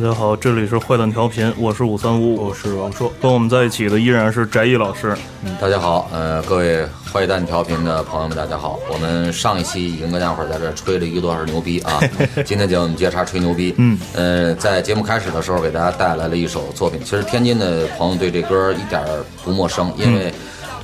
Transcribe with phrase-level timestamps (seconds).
[0.00, 3.12] 大家好，这里是坏蛋调频，我是五三五五，我是王硕。
[3.20, 5.12] 跟我们在一起的依然是翟毅老师。
[5.60, 8.78] 大家好，呃，各位坏蛋调频的朋友们，大家好。
[8.92, 12.00] 我们上一期已经跟大伙儿在这儿吹了一个多小时牛逼啊，
[12.46, 13.74] 今天就我们接茬吹牛逼。
[13.78, 20.32] 嗯，呃，在节目开始的时候给大家带来了一首作品，其实天津的朋友对这歌一点儿不陌生，因为，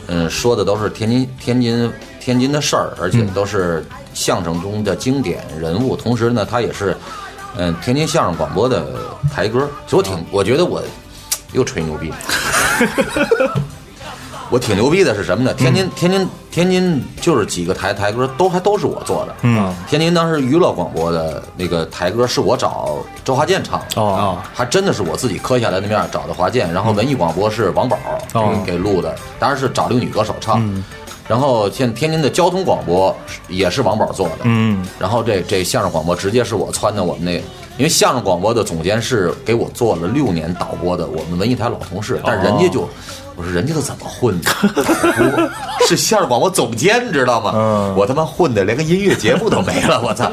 [0.09, 6.96] 嗯、说的都是天津天津天津的事儿，而且都是相声中的经典人物，同时呢，它也是，
[7.57, 8.95] 嗯、天津相声广播的
[9.33, 9.69] 台歌。
[9.87, 10.83] 其实我挺，我觉得我
[11.52, 12.13] 又吹牛逼。
[14.51, 15.55] 我挺牛逼的是什么呢？
[15.55, 19.35] 天津，天津，天津就是几个台台歌都还都是我做的。
[19.43, 24.01] 嗯，天津当时娱乐广播的那个台歌是我找周华健唱的。
[24.01, 27.99] 哦，还真的是我自己磕下来的面找的华健，然后文艺广播是王宝
[28.65, 30.85] 给录的，当然是找了个女歌手唱。
[31.27, 33.15] 然后现天津的交通广播
[33.49, 37.33] 也是王宝做的，嗯，然后这这相声广播直接是我撺的我们那，
[37.79, 42.87] 因为相声广播的总监是给我做了六年导播的我们文艺台老同事，但人家就，
[43.37, 44.51] 我说人家都怎么混的？
[45.89, 47.52] 是相声广播总监，知道吗？
[47.55, 50.30] 嗯我他妈混的连个音乐节目都没了，我操！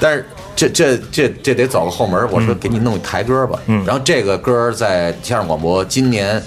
[0.00, 3.58] 但是这这这这得走个后门，我说给你弄一台歌吧。
[3.66, 6.42] 嗯然后这个歌在相声广播今年。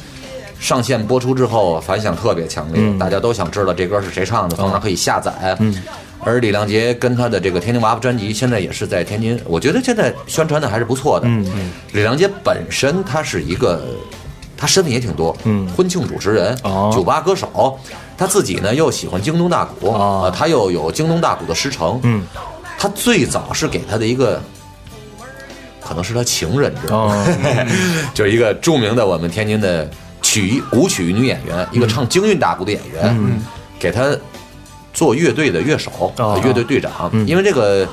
[0.60, 2.98] 上线播出之后反响特别强烈，嗯。
[2.98, 5.58] 大家都想知道这歌是谁唱的，从哪可以下载。
[6.20, 11.28] 而李亮杰跟他的这个《天津娃娃》专辑，现在也是在天津，我觉得现在宣传的还是不错的。
[11.28, 11.72] 嗯嗯。
[11.94, 13.86] 李亮杰本身他是一个，
[14.58, 15.68] 他身份也挺多，嗯。
[15.70, 16.92] 婚庆主持人，哦。
[16.94, 17.80] 酒吧歌手，
[18.18, 20.22] 他自己呢又喜欢京东大鼓，哦。
[20.26, 22.26] 呃他又有京东大鼓的师承，嗯，
[22.80, 24.42] 他最早是给他的一个，
[25.80, 27.16] 可能是他情人，知道吗？
[27.16, 27.68] 哦，
[28.14, 29.90] 就是一个著名的我们天津的
[30.38, 33.42] 曲艺古曲女演员，一个唱京韵大鼓的演员，
[33.80, 34.16] 给她
[34.94, 37.12] 做乐队的乐手、哦乐队队长。
[37.26, 37.88] 因为这个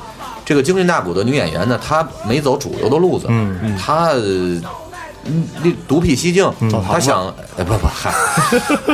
[0.44, 4.08] 这个京韵大鼓的女演员呢，她没走主流的路子，嗯她。
[4.10, 4.60] 呃
[5.88, 6.52] 独辟蹊径，
[6.86, 8.12] 她想，呃，不不，嗨，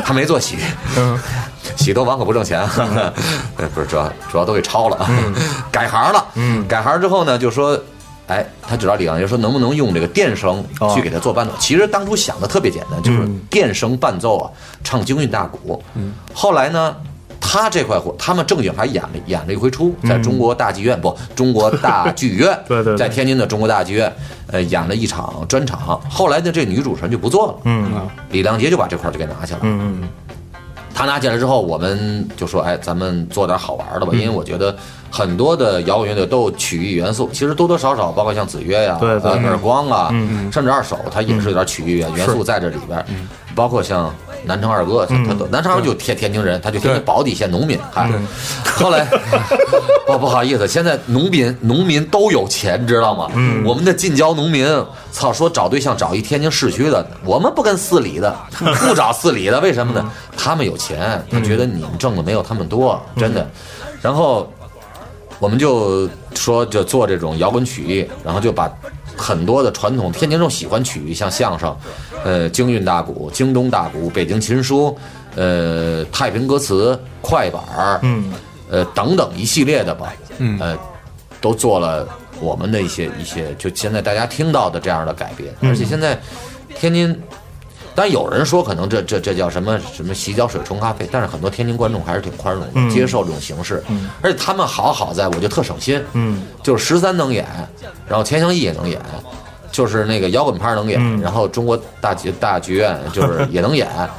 [0.04, 0.56] 她没做喜，
[1.76, 5.10] 喜多王可不挣钱， 呃，不是，主要主要都给抄了啊，
[5.72, 6.64] 改行了，嗯。
[6.68, 7.76] 改行之后呢，就说，
[8.30, 11.52] 哎，他知道李阳杰说能不能用这个电声哦去给他做伴奏。
[11.58, 14.50] 其实当初想的特别简单，就是电声伴奏啊，
[14.84, 15.82] 唱京韵大鼓。
[16.32, 16.94] 后来呢，
[17.40, 24.12] 他这块活，他们正经还演了演了一回出，在中国大剧院不，中国大剧院， 对对对在天津的中国大剧院，
[24.46, 26.00] 呃，演了一场专场。
[26.08, 29.60] 后来呢，这女主持人就不做了，嗯李亮杰就把这块就给拿下了。
[29.64, 30.08] 嗯
[30.92, 34.76] 他拿起来之后，我们就说：“哎，咱们做点好玩的吧。”因为我觉得
[35.10, 39.30] 很多的摇滚乐队都有曲艺元素，其实多多少少，包括像子曰呀、对对。
[39.32, 43.04] 呃耳光啊，嗯甚至二手，它也是有点曲艺元元素在这里边儿。
[43.52, 45.16] 包括像南城二哥，他
[45.50, 48.08] 南城二哥就天天津人，他就天津宝底县农民，嗨。
[48.76, 49.04] 后来，
[50.06, 53.28] 不不好意思，现在农民农民都有钱，知道吗？
[53.64, 54.64] 我们的近郊农民，
[55.10, 58.34] 操，说找对象找一天津市区的，我们不跟市里的，
[58.86, 60.10] 不找市里的，为什么呢？
[60.36, 63.44] 他们有钱，他觉得你们挣的没有他们多，真的。
[64.00, 64.50] 然后
[65.40, 68.70] 我们就说就做这种摇滚曲艺，然后就把
[69.16, 71.76] 很多的传统天津人喜欢曲艺，像相声，
[72.22, 74.96] 呃，京韵大鼓、京东大鼓、北京琴书，
[75.34, 78.32] 呃，太平歌词、快板儿，嗯，
[78.70, 80.78] 呃，等等一系列的吧，嗯，呃，
[81.40, 82.06] 都做了
[82.38, 86.20] 我们的一些一些，就现在大家听到的这样的改编，而且现在
[86.78, 87.20] 天津。
[87.94, 93.82] 当然有人说可能这这这叫什么什么洗脚水冲咖啡，但是很多天津观众还是挺宽容的，接受这种形式，
[94.22, 97.46] 而且他们好好在我就特省心，嗯，就是十三能演，
[98.08, 99.00] 然后钱翔义也能演，
[99.72, 103.88] 就是那个摇滚派能演，然后中国大剧大剧院就是也能演，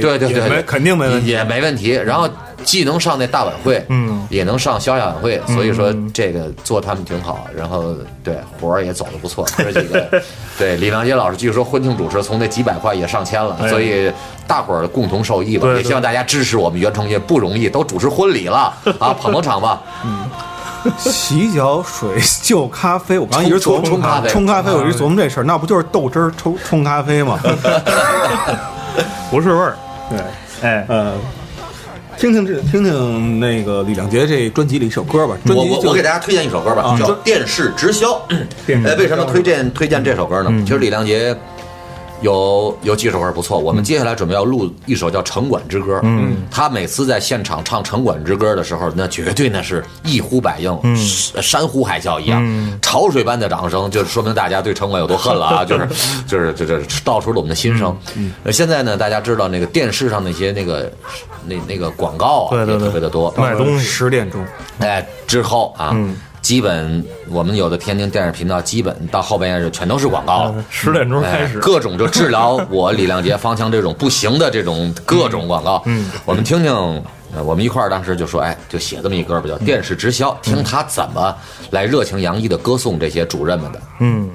[0.00, 1.26] 对对对，肯定没问题。
[1.28, 1.90] 也没问题。
[1.90, 2.28] 然后
[2.66, 7.46] 既能上那大晚会，嗯，也能上小晚会，所以说这个做他们挺好。
[7.56, 10.22] 然后对活儿也走的不错， 哥几个，
[10.58, 14.12] 对李良杰老师据说婚庆主持从那几百块也上千了，所以
[14.46, 15.62] 大伙儿共同受益吧。
[15.62, 19.80] 对对也希望大家支持我们原创业不容易，都主持婚礼了 啊，捧捧场吧。
[20.04, 20.28] 嗯。
[20.98, 22.08] 洗脚水
[22.42, 24.28] 就咖啡，我刚一直琢磨冲冲咖啡。
[24.28, 27.40] 冲咖啡，我一直琢磨这事儿，那不就是豆汁儿冲冲咖啡吗？
[29.28, 29.76] 不是味儿，
[30.08, 30.20] 对，
[30.62, 31.14] 哎，呃，
[32.18, 38.12] 听听这听听那个李亮杰这专辑里一首歌吧，专我辑我我给大家推荐一首歌吧，叫电视直销》。
[38.66, 40.50] 电视呃，为什么推荐推荐这首歌呢？
[40.64, 41.36] 其实李良杰
[42.26, 43.56] 有有几首歌不错。
[43.56, 45.94] 我们接下来准备要录一首叫《城管之歌》。
[46.02, 52.42] 嗯，他每次在现场唱《城管之歌》的时候，那绝对那是一呼百应，山山呼海啸一样，
[52.82, 55.64] 潮水般的掌声，就说明大家对城管有多恨了啊！
[55.64, 55.88] 就是
[56.26, 57.96] 就是就这道出了我们的心声。
[58.42, 60.90] 呃，现在呢，大家知道那个电视上那些那个
[61.46, 63.32] 那那个广告啊，也对对对特别的多。
[63.36, 64.44] 卖东西十点钟，
[64.80, 65.96] 哎，之后啊，
[66.46, 70.64] 基本我们有的天津电视频道，基本到后半夜就全都是广告了。
[70.70, 75.82] 十点钟开哎始，，各种就治疗我李亮杰、方强这种不行的这种各种广告。
[75.86, 76.72] 嗯，我们听听，
[77.34, 81.36] 呃我们一块儿当时就说，哎，就写这么一歌吧，叫《电视直销》，听他怎么
[81.72, 83.82] 来热情洋溢的歌颂这些主任们的。
[83.98, 84.30] 嗯，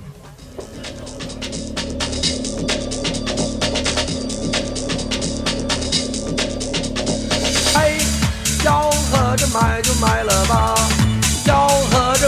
[7.76, 7.98] 哎，
[8.66, 10.76] 要喝着买就买了吧，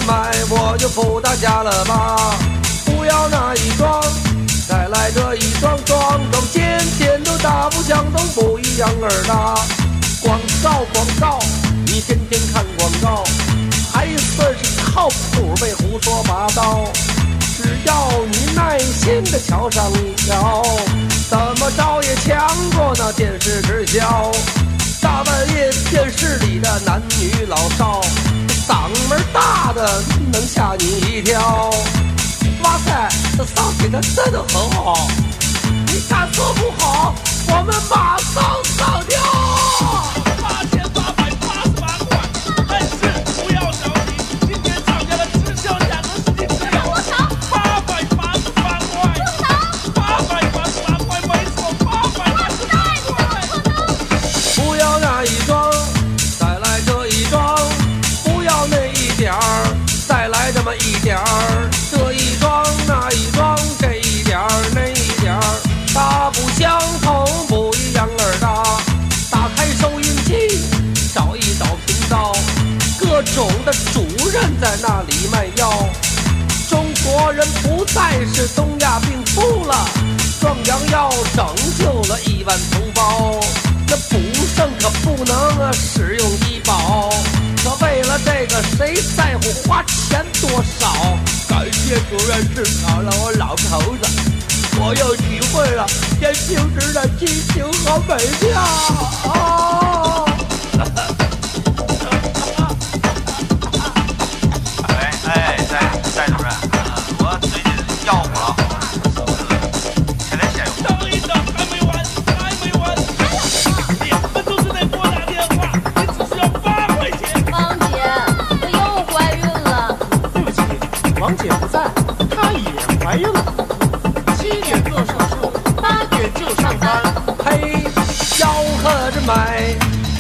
[0.08, 2.36] 买我就不打架了吧。
[2.86, 4.02] 不要那一双，
[4.68, 9.34] 再来这一桩，桩桩件件都大不相同，不一样儿的。
[10.22, 11.40] 广告广告，
[11.86, 13.24] 你天天看广告，
[13.92, 16.86] 还算是靠谱，没胡说八道。
[17.58, 20.64] 只要你耐心的瞧上一瞧，
[21.30, 24.32] 怎么着也强过那电视直销。
[25.02, 28.02] 大半夜电视里的男女老少，
[28.68, 30.02] 嗓门大的
[30.32, 31.70] 能吓你一跳。
[32.64, 35.08] 哇塞，这嗓给的真的很好，
[35.88, 37.14] 你敢说不好，
[37.48, 40.13] 我们马上上吊。
[77.94, 79.88] 再是东亚病夫了，
[80.42, 81.46] 壮阳药拯
[81.78, 83.40] 救了亿万同胞。
[83.88, 84.20] 那补
[84.56, 87.12] 肾可不能使用医保，
[87.64, 90.50] 可为了这个谁在乎花钱多
[90.80, 90.92] 少？
[91.48, 94.08] 感谢主任治好了我老头子，
[94.80, 95.86] 我又体会了
[96.20, 98.60] 年轻时的激情和美妙。
[99.32, 100.13] 啊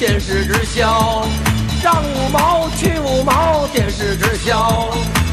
[0.05, 1.25] 电视直销，
[1.81, 4.89] 让五毛去五毛，电视直销，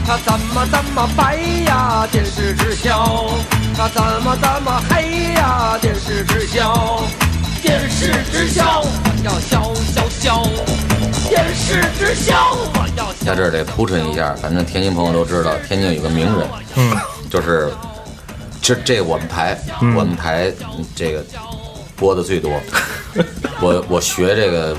[0.07, 2.07] 它怎么怎么白呀？
[2.13, 3.33] 电视直销，
[3.77, 5.77] 它怎么怎么黑呀？
[5.81, 7.03] 电视直销，
[7.61, 10.45] 电视直销，我要销销销，
[11.29, 13.27] 电视直销，我要销。
[13.27, 16.97] 在这儿得铺陈一下，反正天津朋友都知道，天津有个名人，嗯，
[17.29, 17.73] 就是
[18.63, 19.59] 这这我们台，
[19.97, 21.25] 我们台嗯这个
[21.97, 22.53] 播的最多。
[23.61, 24.77] 我我学这个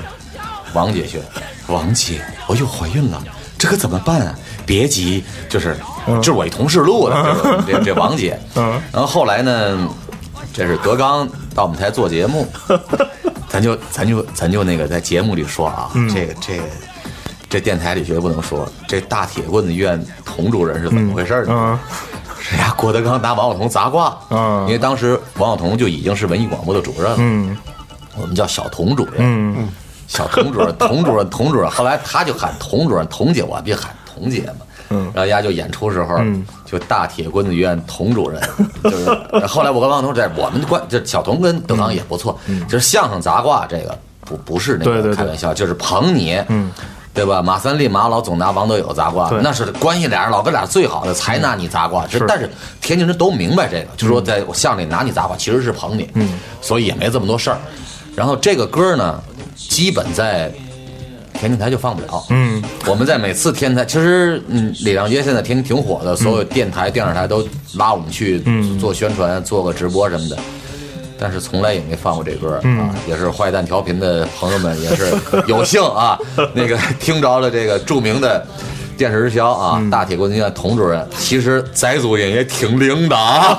[0.74, 1.22] 王姐学，
[1.68, 3.22] 王姐，我又怀孕了，
[3.56, 4.34] 这可怎么办啊？
[4.64, 5.76] 别急，就是
[6.16, 8.80] 这是我一同事录的，这个这这王姐，嗯。
[8.92, 9.88] 然后后来呢，
[10.52, 12.46] 这是德刚到我们台做节目，
[13.48, 16.64] 咱就咱就咱就那个在节目里说啊，这个这个
[17.48, 21.48] 这电台里绝对不能说，这大铁棍子医院童主任是怎么回事呢？
[21.50, 21.78] 嗯。
[22.44, 24.64] 是呀，郭德纲拿王晓彤砸挂，嗯。
[24.66, 27.56] 因为当时王晓彤就已经是文艺广播的主任了，嗯
[28.16, 29.68] 我们叫小童主任，嗯。
[30.08, 34.66] 小童主任， 童主任，童主任，后来他就喊童主任，童姐，我别喊童姐嘛。
[34.90, 35.04] 嗯。
[35.14, 36.44] 然后人家就演出时候，嗯。
[36.66, 38.40] 就大铁棍子医院童主任，
[38.84, 46.72] 就是后来我跟王彤在我们的关，这小童跟德刚也不错，就是相声杂挂这个不不是那个开玩笑，就是捧你，嗯，
[47.12, 47.42] 对吧？
[47.42, 52.06] 马三立、马老总拿王德友杂挂，那是关系俩人老哥俩最好的才拿你杂挂。
[52.26, 52.50] 但是
[52.80, 57.58] 天津人都明白这个，就说在我相声里拿你杂挂其实是捧你，嗯，所以也没这么多事儿。
[58.14, 59.20] 然后这个歌呢，
[59.56, 60.52] 基本在
[61.34, 68.78] 天津台就放不了，嗯，我们在每次天台，其实嗯，李亮杰现在天津挺火的，所有电台、电视台都拉我们去嗯。
[68.78, 70.38] 做宣传、做个直播什么的。
[71.18, 75.12] 但是从来也没放过这歌嗯啊，也是坏蛋调频的朋友们也是
[75.46, 76.18] 有幸啊，
[76.52, 78.44] 那个听着了这个著名的
[78.96, 83.58] 电视销啊，大铁棍医院童主任，其实翟主任也挺灵的啊，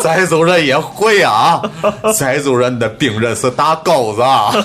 [0.00, 1.60] 翟主任也会啊，
[2.14, 4.52] 翟主任的病人是大钩子啊。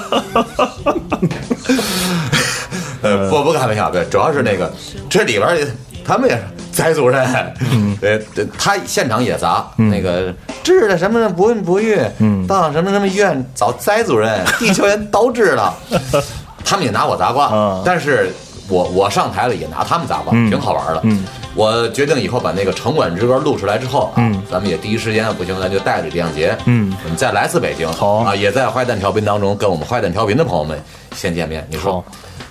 [3.02, 4.72] 呃，不不开玩笑，对，主要是那个
[5.10, 5.68] 这里边
[6.06, 7.54] 他们也是翟主任，
[8.00, 11.98] 对对，他现场也砸，那个治的什么不孕不育，
[12.48, 15.74] 到什么什么医院找翟主任，地球人都知道，
[16.64, 18.34] 他们也拿我砸挂嗯，但是
[18.70, 21.04] 我我上台了也拿他们砸吧，挺好玩的。
[21.56, 26.92] 我决定以后把那个城管之歌录出来之后啊，咱们也第一时间不行，咱就带着李亮杰，嗯。
[27.04, 30.82] 我们再来次北京，好啊，也在坏蛋调频当中跟我们坏蛋调频的朋友们
[31.16, 31.68] 先见面。
[31.70, 32.04] 你说，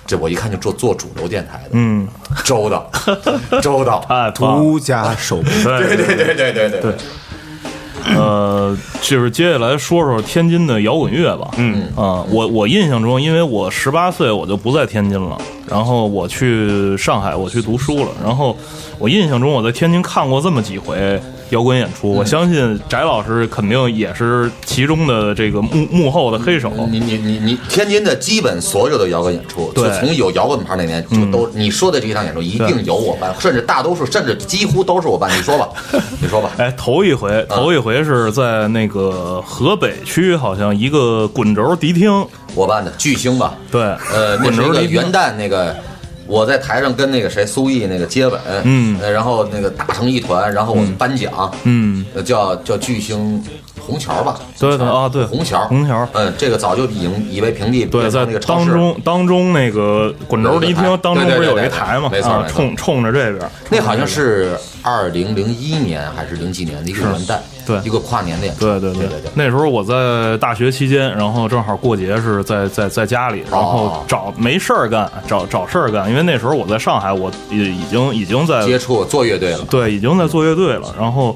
[0.07, 2.07] 这我一看就做做主流电台的，嗯，
[2.45, 2.89] 周到，
[3.61, 5.49] 周到，啊，独家手笔。
[5.63, 6.81] 对对对对对对。
[6.81, 6.95] 对，
[8.05, 11.49] 呃，就是接下来说说天津的摇滚乐吧。
[11.57, 18.57] 嗯啊、我我印象中，因为我十八岁我就不在天津了，然后我去上海我去读书了，然后
[18.99, 21.21] 我印象中我在天津看过这么几回
[21.53, 26.71] 摇滚演出，我相信翟老师肯定也是其中的这个幕幕后的黑手。
[26.89, 29.83] 你你你你，天津的基本所有的摇滚演出，对。
[29.83, 35.29] 就从有摇滚牌那年就都，你说的这一场演出一定有我办，甚至大多数，甚至几乎都是我办。
[35.37, 35.69] 你说吧，
[36.19, 36.49] 你说吧。
[36.57, 43.81] 哎，头一回，头一回是在那个河北区，好像一个滚轴迪厅，我办的巨星吧，对，
[44.11, 44.81] 呃，滚轴迪厅。
[44.81, 45.75] 个元旦那个，
[46.33, 48.99] 我在台上跟那个谁苏毅那个接吻，嗯。
[48.99, 53.43] 呃然后那个打成一团，然后我们颁奖，嗯，呃叫叫巨星
[53.79, 62.07] 红桥吧，对对啊，对，红桥，红桥，嗯，这个早就已经已被平地对，在那个当中当中那个滚轴迪厅当中不是有一台嘛？
[62.07, 62.55] 啊对对对对对没错没，错。
[62.55, 80.93] 冲冲着这边，那好像是二零零一年还是零几年的一个元旦，对一个跨年的演出，对对对对那时候我在大学期间，然后正好过节是在在在家里，然后找没事儿干，找找事儿干，因为那时候我在上海，我已已经已经在接触做乐队了，对，已经在做乐队了。
[80.99, 81.35] 然后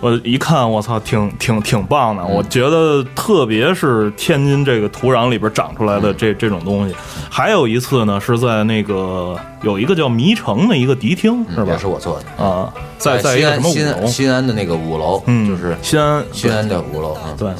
[0.00, 2.24] 我一看，我操，挺挺挺棒的。
[2.24, 6.94] 我觉得，特别是天津这个土壤里边长出来的这这种东西。
[7.30, 11.78] 还有一次呢，是在那个有一个叫迷城的一个迪厅，是吧也？
[11.78, 14.06] 是我做的，啊，在在一西个什么五楼？
[14.06, 17.56] 西安的那个五楼，嗯，就是西安西安的五楼，啊对嗯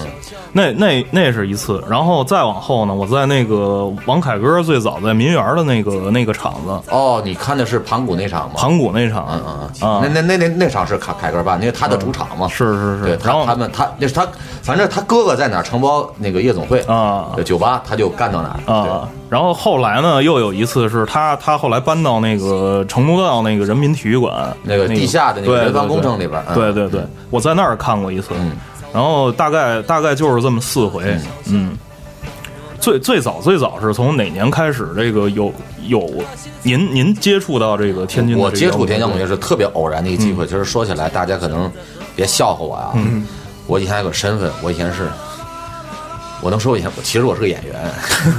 [0.55, 8.57] 那那那是一次，然后再往后呢，我在那个王凯歌最早在民园的那个那个场子，哦，你看的是盘古那场吗？
[8.59, 12.47] 盘古那场，嗯嗯那那那那那场是凯凯歌办，因为他的主场嘛？
[12.49, 14.29] 是是是对，然后他他们他那是他，
[14.63, 28.53] 反正他哥哥在哪儿承包那个夜总会啊酒吧，他就干到哪儿啊，然后后来呢，又有一次是他他后来搬到那个成都道那个人民体育馆那个地下的那个对人防对工程里边对对对，我在那儿看过一次，嗯
[28.95, 31.03] 然后大概大概就是这么四回，
[31.47, 31.77] 嗯。
[32.81, 34.89] 最最早最早是从哪年开始？
[34.97, 35.53] 这个有
[35.87, 36.11] 有
[36.65, 40.45] 您您接触到这个天津的我接触天津摇滚乐乐是特别偶然的一个机会。
[40.47, 41.71] 其实说起来，大家可能
[42.17, 43.15] 别笑话我呀。
[43.69, 45.09] 我以前有个身份，我以前是，
[46.43, 47.75] 我能说一下，我，其实我是个演员。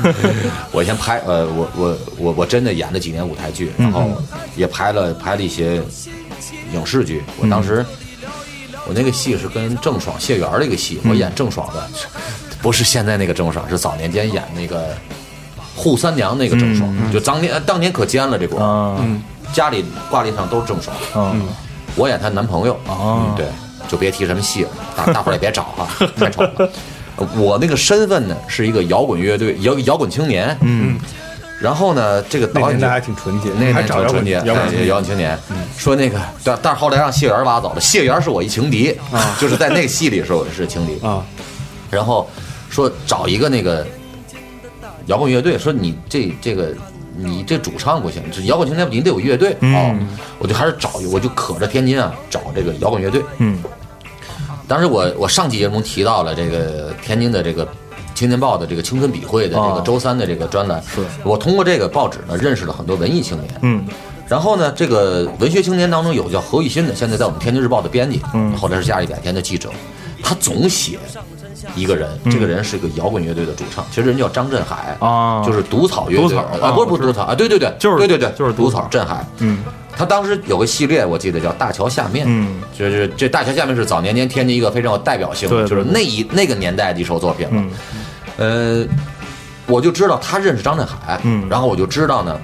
[0.72, 4.12] 我以前拍，呃，我我我我真的演了几年舞台剧，然后
[4.56, 5.82] 也拍了拍了一些
[6.72, 7.24] 影视剧。
[7.40, 7.84] 我当时
[8.86, 11.90] 我那个戏是跟郑爽、谢元的一个戏，我演郑爽的，
[12.62, 14.90] 不是现在那个郑爽，是早年间演那个。
[15.76, 18.96] 扈三娘那个郑爽，就当年当年可尖了这锅，啊，
[19.54, 21.48] 家里挂历上都是郑爽，嗯
[21.96, 22.80] 我演她男朋友。
[23.36, 23.48] 对，
[23.88, 26.70] 就别提什么戏了，大大伙儿也别找哈， 太丑了。
[27.18, 30.98] 呃我那个身份呢是一个摇滚乐队摇摇滚青年，嗯，
[31.60, 34.88] 然后呢，这个导演就那还挺纯洁，那还挺纯洁，哎摇滚青年。
[34.88, 35.38] 摇滚青年，
[35.78, 38.96] 说那个，但但是后来让谢元挖走了，谢元是我一情敌，
[39.40, 41.24] 就是在那个戏里是我是情敌，啊，
[41.90, 42.30] 然后
[42.70, 43.86] 说找一个那个
[45.06, 46.74] 摇滚乐队，说你这这个
[47.16, 49.76] 你这主唱不行，这摇滚青年你得有乐队、嗯。
[49.76, 49.96] 哦，
[50.40, 53.22] 我就还是找，我就可着天津啊找这个摇滚乐队。
[53.38, 53.58] 嗯
[54.68, 57.68] 当时我我上期节目中提到了这个天津的这个。
[58.16, 61.02] 青年报的这个青春笔会的这个哦周三的这个专栏，是。
[61.24, 63.84] 我通过这个报纸呢认识了很多文艺青年，嗯。
[64.28, 68.56] 然后呢，这个文学青年当中有叫何玉新的，现在在我们《天津日报》的编辑，嗯。
[68.56, 69.72] 后来是《假日改天》的记者，
[70.22, 71.00] 他总写
[71.76, 72.32] 一个人，嗯。
[72.32, 76.38] 这个人是个摇滚乐队的主唱，其实人叫张振海啊就是毒草乐队。
[76.38, 78.82] 啊，啊不是不是毒草啊，对对对，就是对对对，就是毒草。
[78.82, 79.58] 毒草振海，嗯
[79.96, 87.54] 他当时有个系列，我记得叫《大桥下面》，嗯，就是这《大桥下面》是早年间天津一个非常有代表性的，就是那一那个年代的一首作品了。
[87.56, 87.72] 嗯
[88.38, 88.88] 呃，
[89.68, 92.40] 我就知道他认识张振海，嗯然后我就知道呢，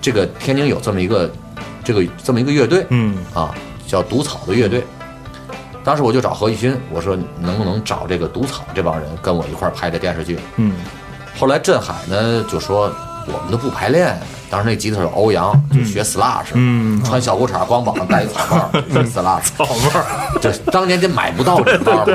[0.00, 1.32] 这个天津有这么一个
[1.82, 3.54] 这个这么一个乐队，嗯啊，
[3.86, 4.84] 叫毒草的乐队。
[5.82, 10.38] 当时我就找何玉勋，我说能不能找这个毒草这帮人跟我一块儿拍这电视剧。
[10.56, 10.76] 嗯
[11.38, 12.94] 后来振海呢就说
[13.26, 14.18] 我们都不排练，
[14.50, 17.02] 当时那吉他手欧阳就学 slash，嗯。
[17.04, 19.90] 穿小裤衩光膀子戴一草帽学 slash，草帽。
[20.00, 20.04] 儿，
[20.40, 22.06] 这当年就买不到礼帽嘛，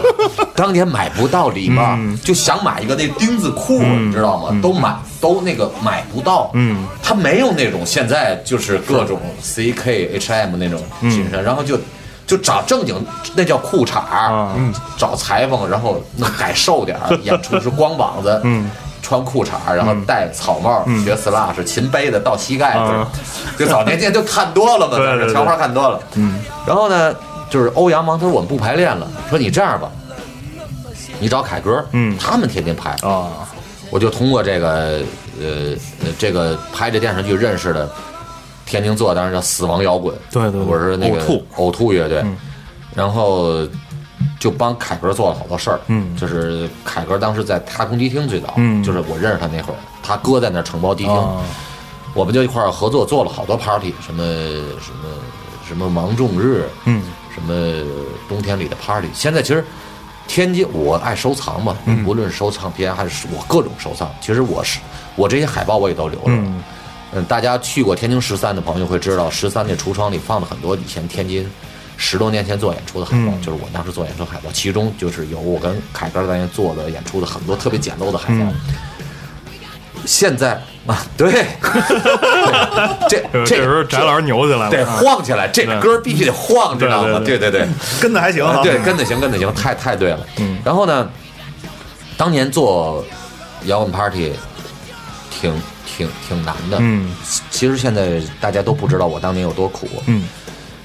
[0.55, 4.59] 当年买不到礼帽，就想买一个那钉子裤，你知道吗？
[4.61, 11.77] 都买都那个买不到，嗯，他没有那种现在就是各种 CK、HM 那种紧身，然后就
[12.25, 12.95] 就找正经
[13.35, 18.69] 那叫裤衩儿嗯，找裁缝，然后弄改瘦点儿， 演出是光膀子，嗯。
[19.01, 23.09] 穿裤衩，然后戴草帽，学 slash，琴背的到膝盖，啊。
[23.57, 25.99] 就早年间就看多了嘛， 对对对当时墙花看多了。
[26.15, 27.13] 嗯，然后呢，
[27.49, 29.89] 就是欧阳忙，他说我们不排练了，说你这样吧，
[31.19, 32.17] 你找凯歌，嗯。
[32.17, 33.27] 他们天天排，啊，
[33.89, 35.01] 我就通过这个
[35.41, 37.89] 呃呃这个拍这电视剧认识的
[38.65, 40.61] 天津做，当时叫死亡摇滚，对对对。
[40.61, 41.45] 我是那个呕吐。
[41.57, 42.23] 呕吐乐队，
[42.95, 43.67] 然后
[44.39, 46.15] 就帮凯歌做了好多事儿，嗯。
[46.15, 48.81] 就是凯歌当时在太空迪厅最早，嗯。
[48.81, 51.43] 就是我认识他那会儿，他哥在那儿承包迪厅，啊。
[52.15, 55.10] 我们就一块儿合作做了好多 party，什么什么
[55.67, 57.03] 什么芒种日，嗯。
[57.36, 57.86] 什么
[58.27, 59.08] 冬天里的 party。
[59.13, 59.63] 现在其实
[60.27, 62.05] 天津，我爱收藏嘛，嗯。
[62.05, 64.79] 无论是收藏片还是我各种收藏，其实我是
[65.15, 66.25] 我这些海报我也都留着。
[66.27, 66.63] 嗯。
[67.12, 71.50] 嗯，大家去过天津十三的朋友会知道，十三那橱窗里放了很多以前天津
[72.01, 78.45] 十多年前做演出的海报，嗯就是我当时做演出海报，其中就是有我跟凯歌当年做的演出的很多特别简陋的海报。
[78.45, 78.55] 嗯
[80.05, 81.29] 现在啊，对，
[83.09, 87.19] 这这这时候翟老师扭起来了，对啊晃起来，这个歌必须得晃，知道吗？
[87.19, 87.67] 对对对对。
[88.01, 88.61] 跟的还行啊。
[88.63, 90.19] 对，跟的行，跟的行，太太对了。
[90.37, 91.07] 嗯然后呢，
[92.17, 93.03] 当年做
[93.65, 94.31] 摇滚 party
[95.29, 95.53] 挺
[95.85, 96.77] 挺挺难的。
[96.79, 97.13] 嗯
[97.51, 99.87] 其实现在大家都不知道我当年有多苦。
[100.07, 100.23] 嗯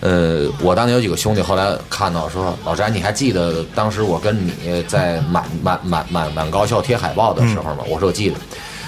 [0.04, 7.78] 呃，我当年有几个兄弟，后来看到说，老詹，你还记得当时我跟你在满满满满满高校贴海报的时候吗？
[7.88, 8.36] 我说我记得。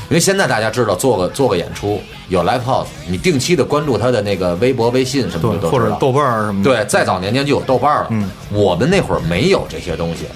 [0.08, 1.98] 因为现在大家知道做个做个演出
[2.28, 5.70] 有 live house，你定期的关注他的那个微博、微信什么的。
[5.70, 8.08] 或者豆瓣儿什么的，对，再早年间就有豆瓣了。
[8.10, 10.26] 嗯，我们那会儿没有这些东西，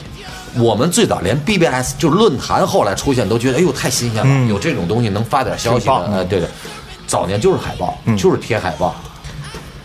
[0.58, 6.24] 我们最早连 BBS 就论坛后来出现都觉得哎呦太新鲜了，嗯有这种东西能发点消息的。
[6.24, 6.48] 对对，
[7.06, 8.96] 早年就是海报，嗯就是贴海报。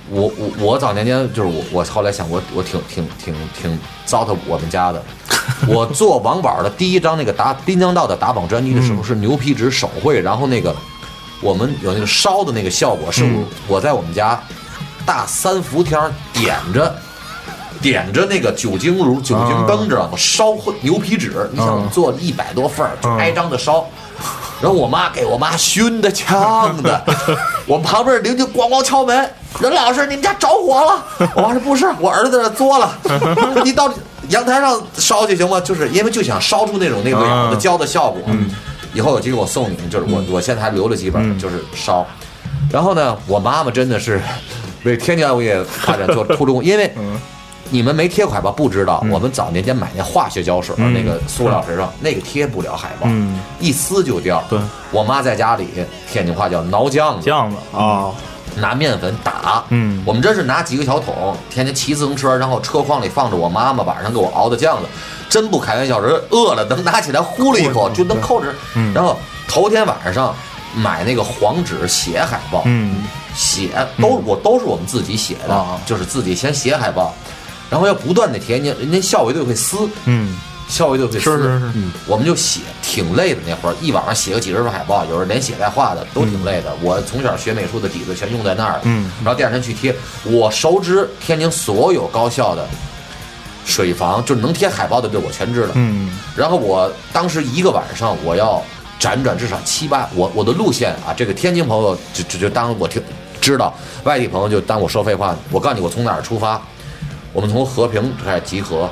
[0.10, 5.04] 我我我早年间就是我我后来想我我挺挺挺挺糟蹋我们家的。
[5.68, 10.76] 我做王宝的第一张那个打滨江道的打榜专辑的时候是牛皮纸手绘，然后那个
[11.42, 14.42] 我们有那个烧的那个效果，是我我在我们家
[15.06, 16.96] 大三伏天儿点着。
[17.82, 20.18] 点着那个酒精炉、酒精灯，知道吗？
[20.18, 23.86] 烧牛皮纸，你想做一百多份儿，就挨张的烧。
[24.62, 27.04] 然后我妈给我妈熏的呛的，
[27.68, 31.04] 我旁边邻居咣咣敲门，任老师，你们家着火了。
[31.36, 32.98] 我妈说不是，我儿子在那作了。
[33.04, 33.92] 说 你到
[34.30, 35.60] 阳台上烧去行吗？
[35.60, 38.22] 就是因为就想烧出那种那个两的焦的效果。
[38.94, 42.06] 以后有机会我送你们，就是我我现在还留了几本，就是烧。
[42.72, 44.22] 然后呢，我妈妈真的是
[44.86, 46.96] 为天津物业发展做出了贡，因为
[47.70, 53.40] 你们没贴海报不知道，我们早年间买那化学胶水，那个塑料纸上那个贴不了海报，嗯。
[53.60, 54.44] 一撕就掉。
[54.50, 54.60] 对，
[54.92, 55.68] 我妈在家里
[56.10, 58.12] 天津话叫挠酱子，酱子啊，
[58.58, 59.64] 拿面粉打。
[59.70, 60.02] 嗯。
[60.06, 64.88] 我们真是拿几个小桶，天天骑自行车，然后车筐里放着我妈妈晚上给我熬的酱子，
[65.28, 68.54] 真不开玩笑，人饿了能拿起来呼了一口就能扣着。
[68.76, 68.94] 嗯。
[68.94, 70.36] 然后头天晚上
[70.76, 73.04] 买那个黄纸写海报，嗯。
[73.34, 75.82] 写都我都是我们自己写的，啊。
[75.86, 77.14] 就是自己先写海报，
[77.70, 80.36] 然后要不断的填，人家人家校委队会撕，嗯，
[80.70, 81.72] 校委队会撕，是是是，
[82.08, 86.72] 我们就写，挺累的那会儿，一晚上写个几十份海报，有人连写带画的都挺累的。
[86.82, 92.68] 我从小学美术的底子全用在那儿了，嗯然后第二天去贴，我熟知天津所有高校的
[93.66, 95.70] 水房，就是能贴海报的队，我全知道。
[95.74, 98.62] 嗯然后我当时一个晚上我要
[99.00, 103.02] 辗转至少七八，我我的路线啊，这个天津朋友就就就当我听
[103.42, 103.74] 知道，
[104.04, 105.36] 外地朋友就当我说废话。
[105.52, 106.62] 我告诉你，我从哪儿出发？
[107.36, 108.90] 我们从和平开始集合，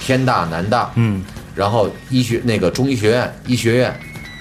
[0.00, 1.22] 天大、南大，嗯
[1.54, 3.94] 然后医学那个中医学院、医学院，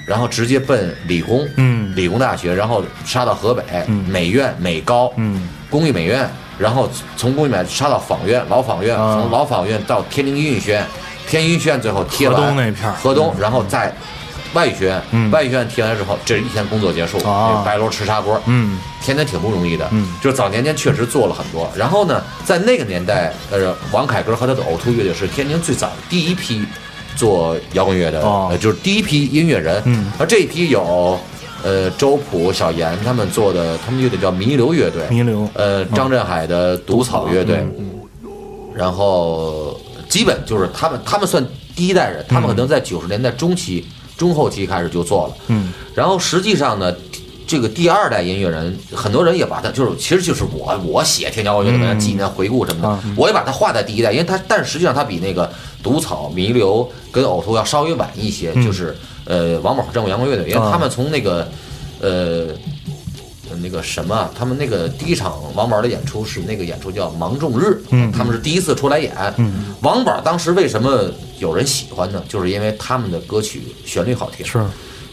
[0.06, 6.26] 然后直接奔理工，嗯理工大学，然后杀到河北、嗯美院、美高，嗯工艺美院，
[6.58, 10.86] 然后从工艺美院杀到纺院、老纺院，啊从老纺院到天津音乐学院，
[11.28, 13.94] 天津音乐学院最后贴河东那片儿河东，然后在
[14.54, 15.30] 外语学院，嗯。
[15.32, 17.18] 外语学院提完之后，这是一天工作结束，
[17.66, 18.78] 白楼吃砂锅，嗯。
[19.02, 20.14] 天天挺不容易的，嗯。
[20.22, 21.70] 就是早年间确实做了很多。
[21.76, 26.66] 然后呢，在那个年代，呃，王凯歌和他的呕吐乐队是天津最早第一批
[27.16, 28.48] 做摇滚乐的，哦。
[28.52, 29.82] 呃，就是第一批音乐人。
[29.86, 30.12] 嗯。
[30.20, 31.20] 而这一批有，
[31.64, 35.48] 呃，周朴、小严他们做的，他们乐队叫弥留乐队，弥留。
[35.54, 37.90] 呃，张振海的毒草乐队，嗯。
[38.74, 43.86] 然后基本就是他们，他们算第一代人，他们可能在九十年代中期、
[44.22, 45.34] 中后期开始就做了。
[45.48, 46.94] 嗯然后实际上呢，
[47.48, 61.50] 这个第二代音乐人，很多人也把他就是，其实就是我我写天骄乐队的纪念回顾什么的，我也把它划在第一代，因为他但实际上他比那个毒草、弥留跟呕吐要稍微晚一些，就是呃王宝和正午阳光乐队，因为他们从那个
[62.00, 62.46] 呃。
[63.62, 69.14] 那个什么，他们那个第一场王宝的演出是那个演出叫《芒种日》，嗯，他们是第一次出来演。
[69.38, 72.24] 嗯，王宝当时为什么有人喜欢呢？
[72.28, 74.46] 就是因为他们的歌曲旋律好听。
[74.46, 74.60] 是，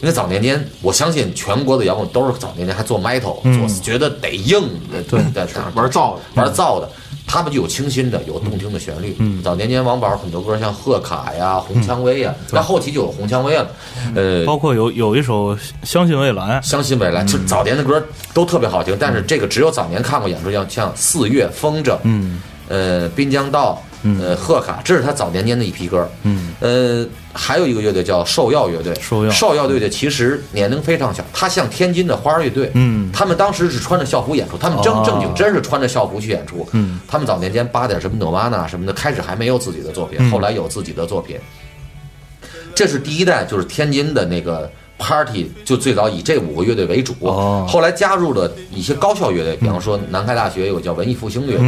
[0.01, 6.89] 因为早年间，我相信全国的摇滚都是早年间还做 metal，做觉得得硬的，对，在玩造的，玩造的。
[7.29, 9.15] 他们就有清新的，有动听的旋律。
[9.19, 13.67] 嗯，早年间王宝很多歌像贺卡呀、红蔷薇呀，到后期就有红蔷薇了。
[14.15, 23.79] 呃，包括有有一首《相信未来》，相信未来，就早年的歌都特别好听，但是这个只有早年看过演出，像像四月风筝，嗯，呃，滨江道。
[24.03, 26.09] 呃，贺卡，这是他早年间的一批歌。
[26.23, 28.93] 嗯，呃，还有一个乐队叫兽药乐队。
[29.01, 32.71] 兽药，兽药乐队其实年龄非常小，他像天津的花儿乐队。
[32.75, 36.67] 嗯，他们当时是穿着校服演出，他们正正经真是穿着校服去演出。
[36.71, 41.37] 嗯，他们早年间扒点什么 Nirvana 什么的，开始还没有自己的作品，后来有自己的作品。
[42.73, 44.71] 这是第一代，就是天津的那个。
[44.99, 47.15] Party 就最早以这五个乐队为主，
[47.65, 51.65] 后来加入了一些高校乐队，比方说南开大学有个叫文艺复兴乐队，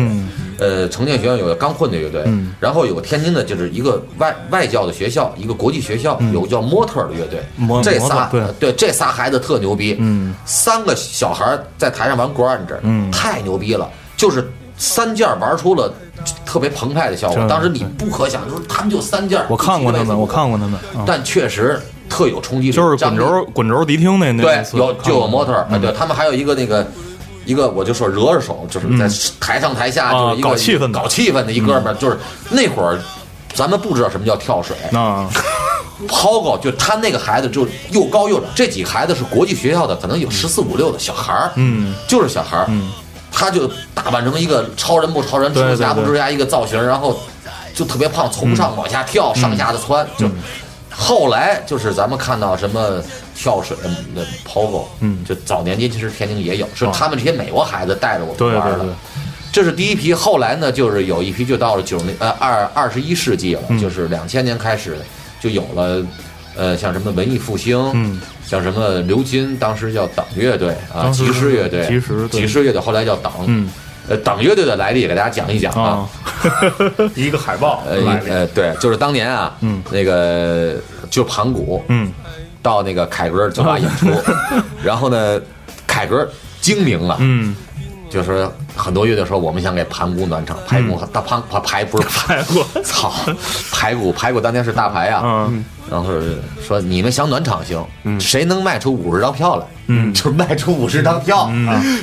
[0.60, 2.24] 呃，城建学院有个钢混的乐队，
[2.60, 7.41] 然后有个天津的，就是一个外外教的学校，一个国际学校，有个叫模特的乐队，
[7.82, 8.74] 这仨对。
[8.74, 9.98] 这仨孩子特牛逼，
[10.46, 15.94] 三个小孩在台上玩 grunge，太牛逼了，就是三件玩出了
[16.46, 21.80] 特别澎湃的效果，当时你不可想，就是他们就三件，我看过他们，我看过他们，但确实。
[22.12, 26.86] 特有冲击力，就是滚轴滚轴迪厅那那对，有就有模特儿，对他们还有一个那个
[27.45, 32.19] 一个，我就说惹着手，就是在台上台下就是一个搞气氛搞气氛的一哥们儿，就是
[32.50, 33.00] 那会儿
[33.54, 35.30] 咱们不知道什么叫跳水啊，
[36.08, 42.91] 抛高，就他那个孩子就又高又这几个孩子是国际学校的，可能有十四五六的小孩儿，嗯，就是小孩儿，嗯，
[43.32, 47.19] 他就打扮成一个超人不超人，蜘蛛侠不蜘蛛侠一个造型，然后
[47.74, 50.28] 就特别胖，从上往下跳，上下的窜，就。
[50.91, 53.01] 后来就是咱们看到什么
[53.34, 53.75] 跳水
[54.13, 58.86] 的 POGO，嗯，就早年间其实天津也有，是他们这些美国孩子带着我们玩的。
[59.51, 64.97] 这是第一批，后来呢，就是有一批就到了九零呃二二十一世纪了，就是两千年开始
[65.41, 66.06] 就有了，
[66.56, 73.69] 呃，像什么文艺复兴，嗯，像什么刘金，当时叫党乐队啊，骑士乐队，骑士骑士乐队，后来叫党，嗯。
[74.10, 76.08] 呃，党乐队的来历也给大家讲一讲啊。
[77.16, 80.76] 一个海报，呃呃，对，就是当年啊，嗯，那个
[81.10, 82.12] 就盘古，嗯，
[82.64, 84.08] 到那个凯歌酒吧演出，
[84.84, 85.40] 然后呢，
[85.86, 86.28] 凯歌
[86.60, 87.56] 精明了，嗯，
[88.12, 93.12] 就是很多乐队说我们想给盘古暖场，排骨大盘排 排不是排骨，操，
[93.71, 96.10] 排骨排骨当年是大牌啊，嗯，然后
[96.62, 97.84] 说你们想暖场行，
[98.19, 99.65] 谁能卖出五十张票来？
[99.88, 101.50] 嗯，就卖出五十张票，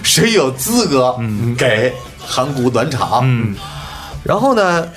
[0.03, 1.15] 谁有资格
[1.59, 1.93] 给
[2.27, 3.21] 盘古暖场？
[3.25, 3.55] 嗯，
[4.25, 4.89] 然后呢，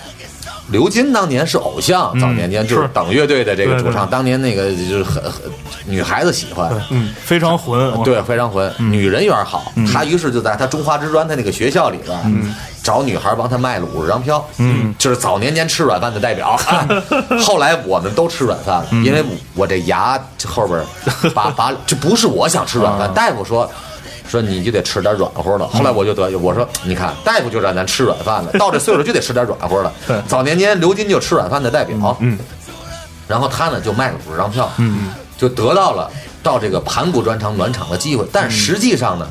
[0.72, 5.42] 刘金当年是偶像，早年间就是等乐队的这个主唱，当年那个就是很很
[5.86, 16.58] 女孩子喜欢，嗯，非常混，对，非常混，女人缘好，他于是就在他中华之专他那个学校里边，找女孩帮他卖了五十张票，嗯，就是早年间吃软饭的代表。
[17.44, 20.82] 后来我们都吃软饭了，因为我这牙后边
[21.34, 23.70] 把把这不是我想吃软饭，大夫说
[24.32, 25.68] 说你就得吃点软和的。
[25.68, 30.24] 后来我就得我说你看大夫就让咱吃软饭的， 到这岁数就得吃点软和的。
[30.28, 32.40] 早年间刘金就吃软饭的代表，嗯，
[33.28, 36.10] 然后他呢就卖了五十张票，嗯，就得到了
[36.42, 38.26] 到这个盘古专场暖场的机会。
[38.32, 39.28] 但实际上呢，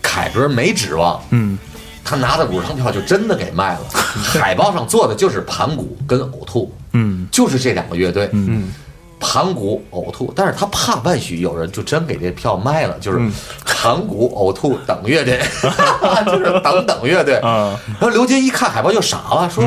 [0.00, 1.58] 凯哥没指望，嗯。
[2.04, 3.80] 他拿的五十张票就真的给卖了，
[4.40, 8.72] 海报上做的就是盘古跟呕吐，嗯，就是这两个乐队，嗯，
[9.20, 13.18] 盘古呕吐，但是他怕万许有人就真给这票卖了，就是
[13.64, 15.40] 盘古呕吐等乐队，
[16.26, 17.78] 就是等等乐队啊。
[18.00, 19.64] 然后刘金一看海报就傻了，说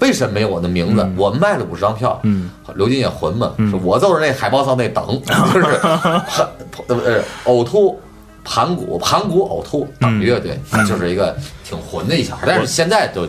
[0.00, 1.02] 为什么没有我的名字？
[1.16, 5.80] 我卖了五十张票，嗯，刘金也混嘛，说我就是那海报上那等， 就是
[6.88, 7.98] 呃呕吐。
[8.46, 11.36] 盘古，盘古呕吐等乐队，就是一个
[11.68, 12.44] 挺混的一小孩。
[12.46, 13.26] 但是现在都，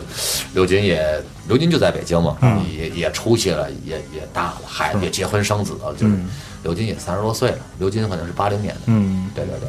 [0.54, 2.36] 刘金也，刘金就在北京嘛，
[2.72, 6.14] 也也出息了，也也大了，孩子也结婚生子了，就是
[6.62, 7.58] 刘金也三十多岁了。
[7.80, 9.68] 刘金好像是八零年的，嗯，对对对，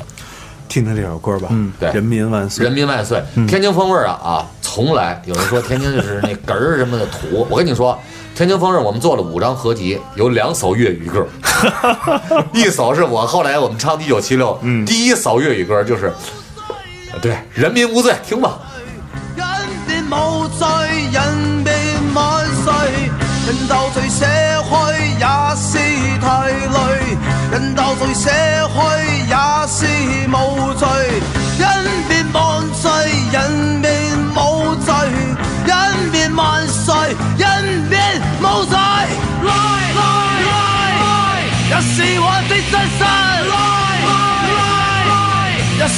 [0.67, 7.99] 听听这首歌吧，嗯，对，人民万岁，人民万岁，天津风味啊啊，从来有人说天津就是那 哏儿什么的土，我跟你说。
[8.39, 11.27] 天津风味，我们做了五张合集，有两首粤语歌，
[12.55, 16.09] 一首是我后来我们唱一九七六，嗯，第一首粤语歌就是，
[17.21, 18.57] 对，人民无罪，听吧。
[19.35, 19.45] 人
[19.85, 20.65] 民无罪，
[21.11, 22.73] 人民万岁，
[23.45, 24.25] 人斗罪社
[24.63, 25.25] 会也
[25.57, 25.77] 是
[26.21, 27.17] 太累，
[27.51, 28.29] 人斗罪社
[28.69, 28.79] 会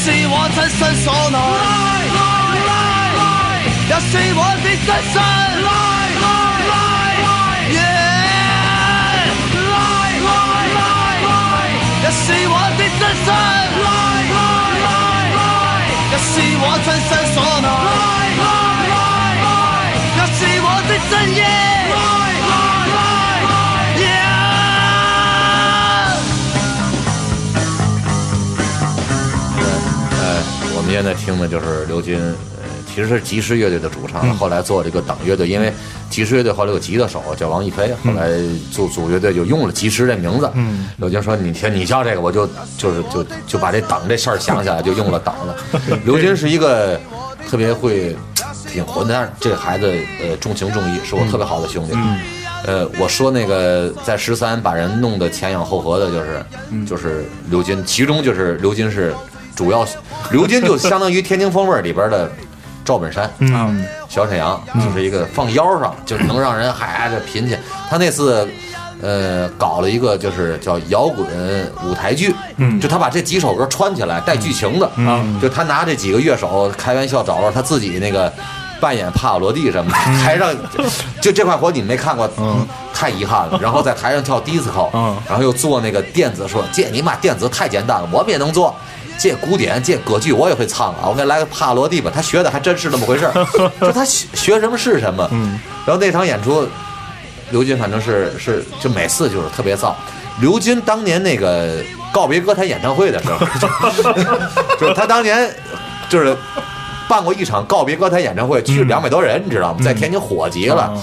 [0.04, 1.38] 是我親身所來，
[3.86, 5.16] 一是我的真身。
[12.02, 13.30] 一是我的真身，
[16.12, 17.70] 也是我真身所來，
[20.18, 21.38] 一是我的真意。
[30.92, 35.72] 现在听的就是刘军，呃，其实是吉时乐队的主唱，后来做这个等乐队，因为
[36.10, 38.30] 吉时乐队后来有吉他手叫王一飞，后来
[38.72, 40.50] 组组乐队就用了吉时这名字。
[40.54, 45.56] 嗯，刘军说：“你听你叫这个，我就就是就就把这等这事儿想起来，就用了等了。
[46.06, 47.00] ”刘军是一个
[47.50, 48.16] 特别会
[48.68, 51.94] 挺混的，但是这个孩子呃重情重义，是我特别好的兄弟。
[52.64, 56.46] 呃，我说那个在十三把人弄得前仰后合的，就是
[56.86, 59.16] 就是刘金，其中就是刘金是
[59.62, 59.86] 主要，
[60.32, 62.32] 刘金就相当于天津风味儿里边的
[62.84, 67.56] 赵本山，嗯，小沈阳，就是一个放腰上就能让人嗨这贫去。
[67.88, 68.48] 他那次。
[69.04, 71.26] 呃，搞了一个就是叫摇滚
[71.84, 78.32] 舞台剧，嗯，就他把这几首歌串起来带剧情的，啊，就他拿这几个乐手开玩笑，找着他自己那个
[78.80, 80.56] 扮演帕瓦罗蒂什么的，台上
[81.20, 83.58] 就这块活你没看过，嗯，太遗憾了。
[83.60, 88.76] 然后在台上跳 disco，嗯，然后又做那个电子，说这你妈电子太简单了，我们也能做。
[89.22, 92.12] 这古典这歌剧我也会唱啊，我给来个帕瓦罗蒂吧。
[92.14, 93.48] 他学的还真是那么回事儿，
[93.80, 95.28] 就他学学什么是什么。
[95.32, 96.68] 嗯，然后那场演出。
[97.52, 99.94] 刘军反正是是就每次就是特别燥。
[100.40, 103.46] 刘军当年那个告别歌坛演唱会的时候，
[104.80, 105.54] 就是他当年
[106.08, 106.34] 就是
[107.10, 109.82] 办过一场告别歌坛演唱会，去两百多人，你知道吗？
[109.84, 110.94] 在天津火极了。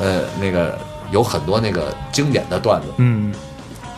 [0.00, 0.78] 呃，那个
[1.10, 3.34] 有很多那个经典的段子，嗯，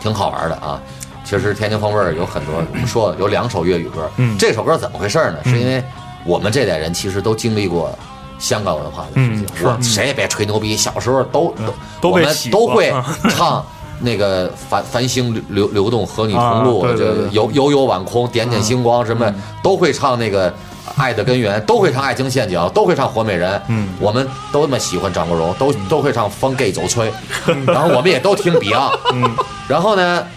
[0.01, 0.81] 挺好玩的啊。
[1.25, 4.09] 其实天津风味儿有很多，我们说有两首粤语歌。
[4.17, 5.37] 嗯，这首歌怎么回事呢？
[5.43, 5.83] 是因为
[6.23, 7.97] 我们这代人其实都经历过。
[8.37, 10.75] 香港文化的事情，我谁也别吹牛逼。
[10.75, 11.55] 小时候都
[12.01, 12.93] 都我们都会
[13.31, 13.65] 唱
[14.01, 19.33] 那个繁繁星流流动和你同路，这悠悠悠晚空，点点星光，什么
[19.63, 20.53] 都会唱那个
[20.97, 23.59] 爱的根源，都会唱爱情陷阱，都会唱活美人。
[23.69, 27.09] 嗯，我们都那么喜欢张国荣，都都会唱风 gay 走吹，
[27.65, 28.97] 然后我们也都听 Beyond。
[29.13, 29.33] 嗯，
[29.65, 30.27] 然后呢，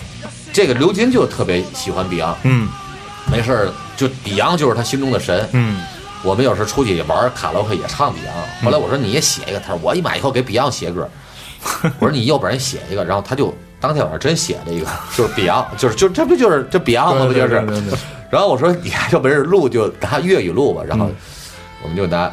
[0.52, 2.34] 这个刘金就特别喜欢 Beyond。
[2.42, 2.68] 嗯，
[3.30, 5.48] 没事儿就 Beyond 就是他心中的神。
[5.52, 5.80] 嗯。
[6.24, 11.08] 我们有时候出去玩卡拉 OK 也唱 Beyond，后来我说你也写一个，他说我一买以后给 Beyond 写歌，
[12.00, 17.26] 我说你要不然写一个，然后他就当天晚上真写了一个，就是 Beyond，就是就这不就是这 Beyond 吗？
[17.26, 17.64] 不就是？
[18.30, 21.08] 然后我说你要不然录就拿粤语录吧，然后
[21.84, 22.32] 我们就拿。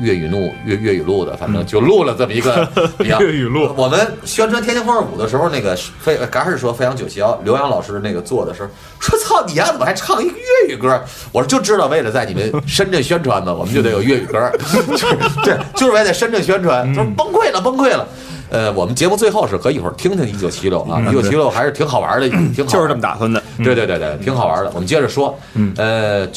[0.00, 2.68] 粤语录粤粤语录的，反正就录了这么一个
[3.00, 3.72] 粤语录。
[3.76, 8.68] 我们宣传《天津风味五》的时候，那个飞刚开始说飞扬九霄，刘洋老师那个做的时候，
[9.00, 11.02] 说操你丫怎么还唱一个粤语歌？
[11.32, 14.50] 我说就知道为了在你们深圳宣传嘛，我们就得有粤语歌，
[14.96, 15.06] 就是
[15.44, 16.86] 对，就是为了深圳宣传。
[16.94, 18.06] 他说崩溃了，崩溃了。
[18.48, 23.42] 呃，我们节目最后是可以一会儿听听一九七六啊，一九七六还是挺好玩的，挺好，就是这么打算的。
[23.58, 24.70] 对对对对，挺好玩的。
[24.74, 25.36] 我们接着说，
[25.76, 26.28] 呃。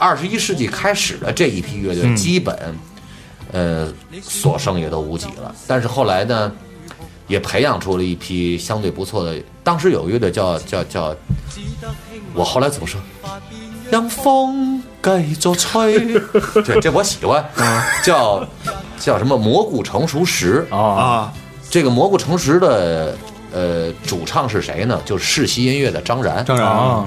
[0.00, 2.56] 二十一世纪开始的这一批乐队，基本，
[3.52, 5.54] 呃，所剩也都无几了。
[5.66, 6.50] 但是后来呢，
[7.28, 9.36] 也培养出了一批相对不错的。
[9.62, 11.14] 当时有个乐队叫叫叫，
[12.32, 12.98] 我后来怎么说？
[13.90, 15.98] 让风继续吹。
[16.64, 17.44] 对，这我喜欢。
[18.02, 18.42] 叫
[18.98, 19.36] 叫什么？
[19.36, 21.30] 蘑菇成熟时啊。
[21.68, 23.16] 这个蘑菇成熟的
[23.52, 24.98] 呃主唱是谁呢？
[25.04, 26.42] 就是世袭音乐的张然。
[26.44, 27.06] 张然啊。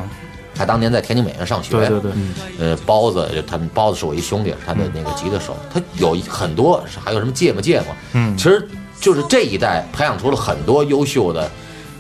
[0.56, 2.12] 他当年在天津美院上学，对对对，
[2.60, 8.68] 呃，包子，他们包子是我一兄弟，他的那个吉他手，他有很多，还有什么芥末芥末，嗯，其实
[9.00, 11.52] 就是这一代培养出了很多优秀的，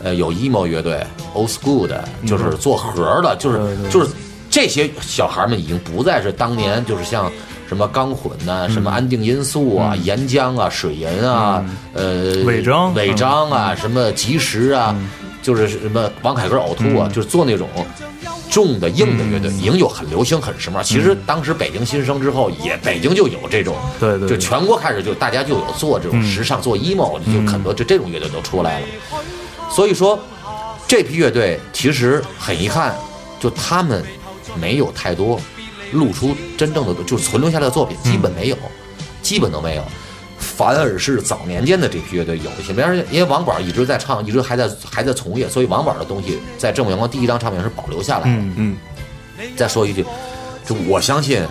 [0.03, 4.09] 呃，有 emo 乐队，old school 的，就是做盒的，就是就是
[4.49, 7.31] 这些小孩们已经不再是当年就是像
[7.67, 14.95] 什么钢混呐，什么安定因素啊，岩浆啊，水银啊，呃，违章违章啊，什么及时啊，
[15.41, 17.67] 就是什么王凯歌呕吐啊，就是做那种。
[18.53, 20.83] 重的硬的乐队已经有很流行很时髦。
[20.83, 28.87] 其实当时北京新生之后，也北京就有这种，对对，就全国开始就大家就有做这种时尚做 emo，就很多就这种乐队都出来了。
[29.71, 30.19] 所以说，
[30.87, 32.95] 这批乐队其实很遗憾，
[33.39, 34.05] 就他们
[34.61, 35.41] 没有太多
[35.93, 38.57] 露出真正的就存留下来的作品，基本没有，
[39.23, 39.83] 基本都没有。
[40.55, 48.29] 反而是早年间的这批乐队有一些，比方说，因为王管一直在唱，一直还在还在从业，所以王管的东西在正午阳光第一张唱片是保留下来的。
[48.29, 48.77] 嗯嗯。
[49.55, 50.05] 再说一句，
[50.65, 51.41] 就我相信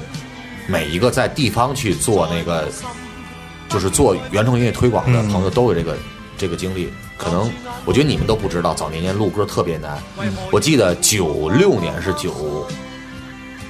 [0.69, 2.69] 每一个在地方去做那个，
[3.69, 5.97] 就是做原创音乐推广的朋友都有这个
[6.39, 6.93] 这个经历。
[7.19, 7.51] 可能
[7.85, 9.97] 我觉得你们都不知道，早年间录歌特别难。
[10.51, 12.67] 我记得九六年是九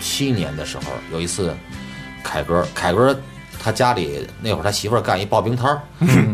[0.00, 1.54] 七年的时候，有一次，
[2.22, 3.18] 凯歌，凯哥
[3.62, 5.80] 他家里那会儿他媳妇儿干一刨冰摊儿，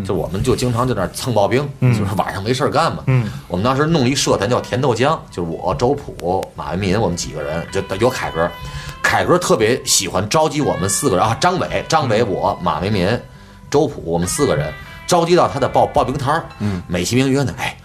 [0.04, 3.04] 就我们就经常在那儿蹭刨冰，就是晚上没事儿干嘛。
[3.48, 8.50] 我们当时弄了一社团叫甜豆浆，就是我周普、马文民我们几个人，就有凯哥。
[9.02, 13.08] 凯哥特别喜欢召集我们四个人啊，张伟、张伟、我、马维民、
[13.70, 14.72] 周普，我们四个人
[15.06, 17.76] 召集到他的刨刨冰摊儿，嗯，美其名曰呢，哎，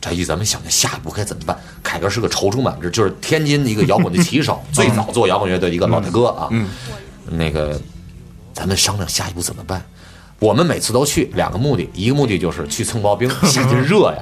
[0.00, 1.56] 这一咱们想着下一步该怎么办？
[1.82, 6.68] 凯哥是个踌躇满志，就是天津一个摇滚的旗手，最早做摇滚乐队的一个老大哥啊，嗯，
[7.28, 7.80] 那个
[8.52, 9.82] 咱们商量下一步怎么办。
[10.38, 14.18] 我们每次都去两个目的，一个目的就是去蹭刨冰，夏天热呀，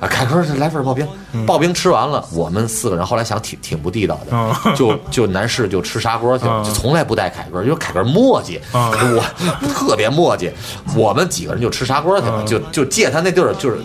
[0.00, 1.06] 啊，凯哥来份刨冰，
[1.46, 9.22] 刨冰吃完了，我们四个人后来想挺挺不地道的，就就男士就吃砂锅去了，就从来不带凯哥，因为凯哥磨叽，我
[9.74, 10.50] 特别磨叽，
[10.96, 13.76] 我们几个人就吃砂锅去了，就就借他那地儿，就是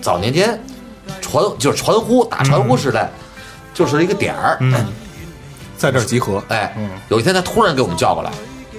[0.00, 0.56] 早年间
[1.20, 3.10] 传就是传呼打传呼时代，
[3.74, 4.56] 就是一个点儿，
[5.76, 6.40] 在这儿集合。
[6.46, 6.72] 哎，
[7.08, 8.30] 有一天他突然给我们叫过来，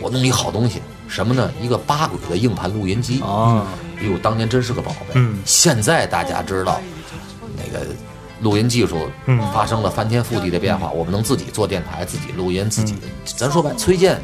[0.01, 1.51] 我弄一好东西，什么呢？
[1.61, 3.65] 一个八轨的硬盘录音机啊，
[3.99, 5.13] 哎呦，当年真是个宝贝。
[5.15, 6.79] 嗯现在大家知道，
[7.57, 7.85] 那个
[8.41, 14.21] 录音技术嗯发生了翻天覆地的变化，我们能自己做电台，自己录音，自己，咱说白，崔健。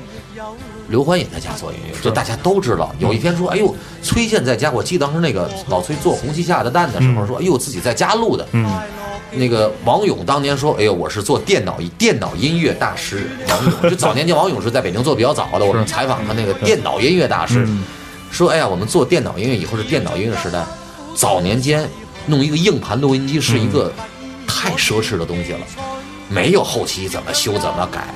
[0.92, 2.94] 刘欢也在家做音乐，这大家都知道。
[3.00, 3.74] 有一天说：“哎呦，
[4.04, 8.70] 崔健在家。”我记得当时那个老崔做《红旗下的蛋》的时候说：“哎呦，自己在家录的。”嗯，
[9.32, 15.66] 那个王勇当年说：“哎呦，我是做电脑电脑音乐大师。”王勇 就早年间，王勇是在北京做比较早的。
[15.66, 17.66] 我们采访他那个电脑音乐大师，
[18.30, 20.64] 说：“哎呀，我们做电脑音乐以后是电脑音乐时代。
[21.16, 21.90] 早年间
[22.26, 23.92] 弄一个硬盘录音机是一个
[24.46, 25.60] 太奢侈的东西了，
[26.28, 28.14] 没有后期怎么修怎么改。”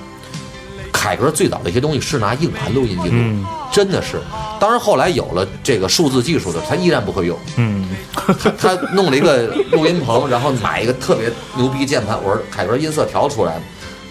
[0.96, 4.22] 凯哥最早的一些东西是拿硬盘录音记录，嗯真的是。
[4.60, 7.38] 当然后来有了这个数字技术的，他依然不会用。
[7.58, 12.18] 嗯他他弄了一个录音棚，然后买一个特别牛逼键盘。
[12.24, 13.60] 我说凯哥音色调出来？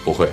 [0.04, 0.28] 不会，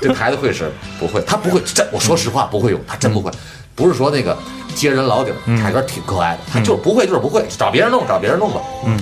[0.00, 1.60] 这台子会使不会，他不会。
[1.60, 3.30] 真我说实话不会用，他真不会。
[3.76, 4.36] 不是说那个
[4.74, 8.60] 接人老底儿，凯哥挺可爱的，他就是不会就是不会，找别人弄找别人弄吧。
[8.84, 8.98] 嗯。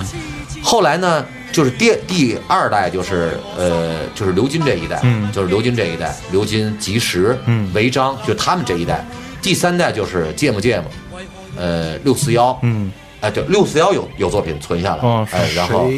[0.61, 1.25] 后来呢，
[1.55, 9.05] 就是第第二代就是呃就是刘金这一代，嗯就是刘金这一代，刘金、吉时、嗯违章，就他们这一代。
[9.41, 10.91] 第三代就是芥末芥末，
[11.55, 12.91] 呃六四幺，嗯，
[13.21, 15.89] 哎对，六四幺有有作品存下来，哦哎然后。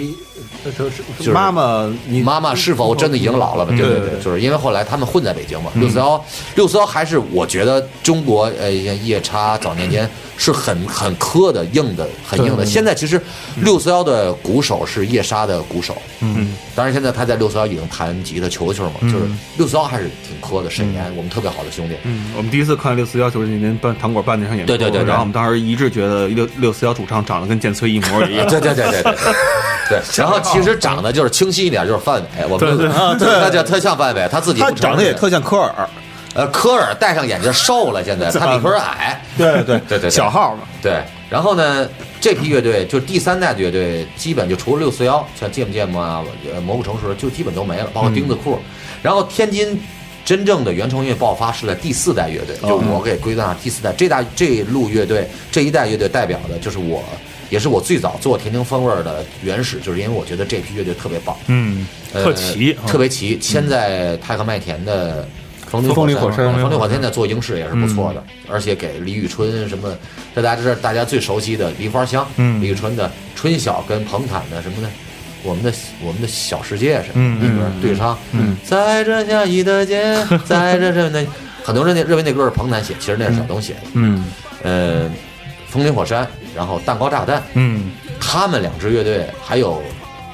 [0.78, 0.90] 就
[1.24, 3.74] 是妈妈，你妈妈是否真的已经老了吧？
[3.78, 5.72] 对对对，就是因为后来他们混在北京嘛。
[5.76, 6.24] 六四幺，
[6.56, 12.66] 六四幺还是我觉得中国呃像夜叉早年间是很很磕的、硬的、很硬的。
[12.66, 13.22] 现在其实
[13.62, 19.20] 六四幺的鼓手是夜叉的鼓手，嗯，当然现在他在六四幺已经弹吉他球球嘛，就是
[19.58, 20.70] 六四幺还是挺磕的。
[20.70, 29.14] 沈岩，我们特别好的兄弟，嗯，我们第一次看六四幺就是那年办糖果办那场演出，对对对对然后我们当时一致觉得六六四幺主唱长得跟建崔一模一样，对对对对对对
[29.90, 30.02] 对。
[30.30, 33.40] 然后 其实长得就是清晰一点，就是范伟，我们对对。
[33.40, 35.90] 他就特像范伟，他自己他长得也特像科尔，
[36.34, 39.22] 呃，科尔戴上眼镜瘦了，现在 他比科尔矮。
[39.38, 40.00] 对对对。
[40.00, 41.88] 对 小号嘛，对，然后呢，
[42.20, 48.60] 这批乐队就第三代的乐队，基本就除了六四幺，像芥末芥末啊、呃蘑菇城市，就基本都没了，包括钉子裤。
[49.02, 49.80] 然后天津
[50.26, 53.94] 真正的原创音乐爆发是在第四代乐队，就我给归纳第四代。
[53.94, 57.02] 这代这一路乐队这一代乐队代表的就是我，
[57.50, 61.36] 也是我最早做天津风味儿的原始，就是因为我觉得这批乐队特别棒。
[61.48, 65.28] 嗯，呃特齐，特别齐，签在太和麦田的
[65.68, 69.94] 风林风林火山风林火山在做影视也是不错的，而且给李宇春什么，
[70.36, 74.90] 这大家这是大家最熟悉的梨花香，嗯李宇春的春晓跟彭坦的什么呢？
[75.44, 75.72] 我们的
[76.04, 78.18] 我们的小世界是嗯那歌对唱，
[78.66, 81.26] 在这下雨的街，在这这那，
[81.64, 83.80] 很多人那认为那歌是彭坦写，其实那是小东写的。
[83.94, 84.26] 嗯，
[84.64, 85.10] 呃，
[85.78, 87.92] 风林火山，然后蛋糕炸弹，嗯。
[88.20, 89.80] 他们两支乐队还有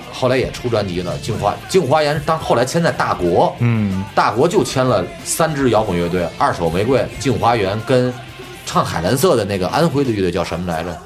[0.09, 4.05] 后来也出专辑了，镜花镜花园，当后来签在大国，嗯。
[4.15, 8.11] 大国就签了三支摇滚乐队，二手玫瑰、镜花园跟
[8.65, 10.97] 唱海蓝色的那个安徽的乐队叫什么来着？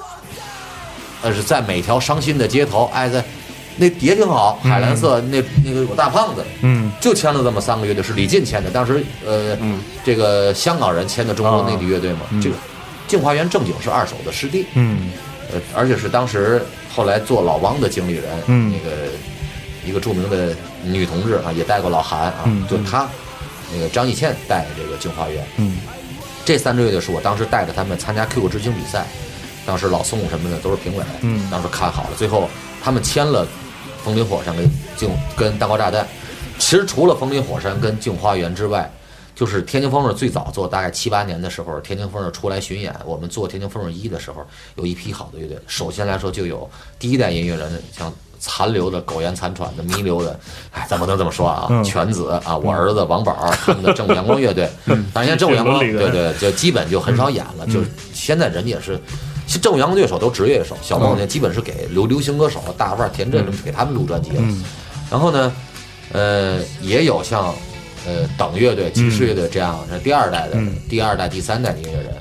[1.23, 3.23] 呃，是在每条伤心的街头，哎，在
[3.77, 6.91] 那也挺好，海蓝色那那个有大胖子，嗯。
[7.01, 8.69] 就签了这么三个乐队，是李进签的。
[8.69, 9.57] 当时呃，
[10.05, 12.55] 这个香港人签的中国内地乐队嘛，这个
[13.07, 15.09] 镜花园正经是二手的师弟，嗯。
[15.51, 16.61] 呃，而且是当时
[16.93, 18.71] 后来做老汪的经理人，嗯。
[18.71, 19.07] 那个
[19.85, 20.53] 一个著名的
[20.83, 22.67] 女同志啊，也带过老韩啊，嗯。
[22.67, 23.07] 就她，
[23.73, 25.77] 那个张艺倩带这个镜花园，嗯。
[26.43, 29.05] 这三支乐队是我当时带着他们参加 QQ 之星比赛，
[29.65, 31.49] 当时老宋什么的都是评委，嗯。
[31.49, 32.49] 当时看好了，最后
[32.83, 33.47] 他们签了
[34.03, 36.05] 风林火山跟镜跟蛋糕炸弹，
[36.57, 38.89] 其实除了风林火山跟镜花园之外，
[39.37, 44.43] 就是天津风味最早做大概七八年的时候，天津风味出来巡演，我们做天津风味一的时候，
[44.77, 45.55] 有一批好的乐队。
[45.67, 46.67] 首先来说，就有
[46.97, 50.39] 第一代音乐人，像残留的苟延残喘的弥留的，
[50.71, 54.67] 哎，咱不能这么说啊，犬子啊，我儿子王宝他们的正午阳光乐队，
[55.13, 58.99] 当然现在正午阳光这个对对，就基本就很少演了，就是现在人家也是。
[59.45, 64.43] 其实正午阳光乐手都职业乐手，小梦呢基本是给流流行歌手大腕田震给他们录专辑了。
[65.09, 65.53] 然后呢，
[66.11, 67.55] 呃，也有像
[68.07, 70.57] 呃等乐队、骑士乐队这样是第二代的、
[70.89, 72.13] 第二代、第三代的音乐人，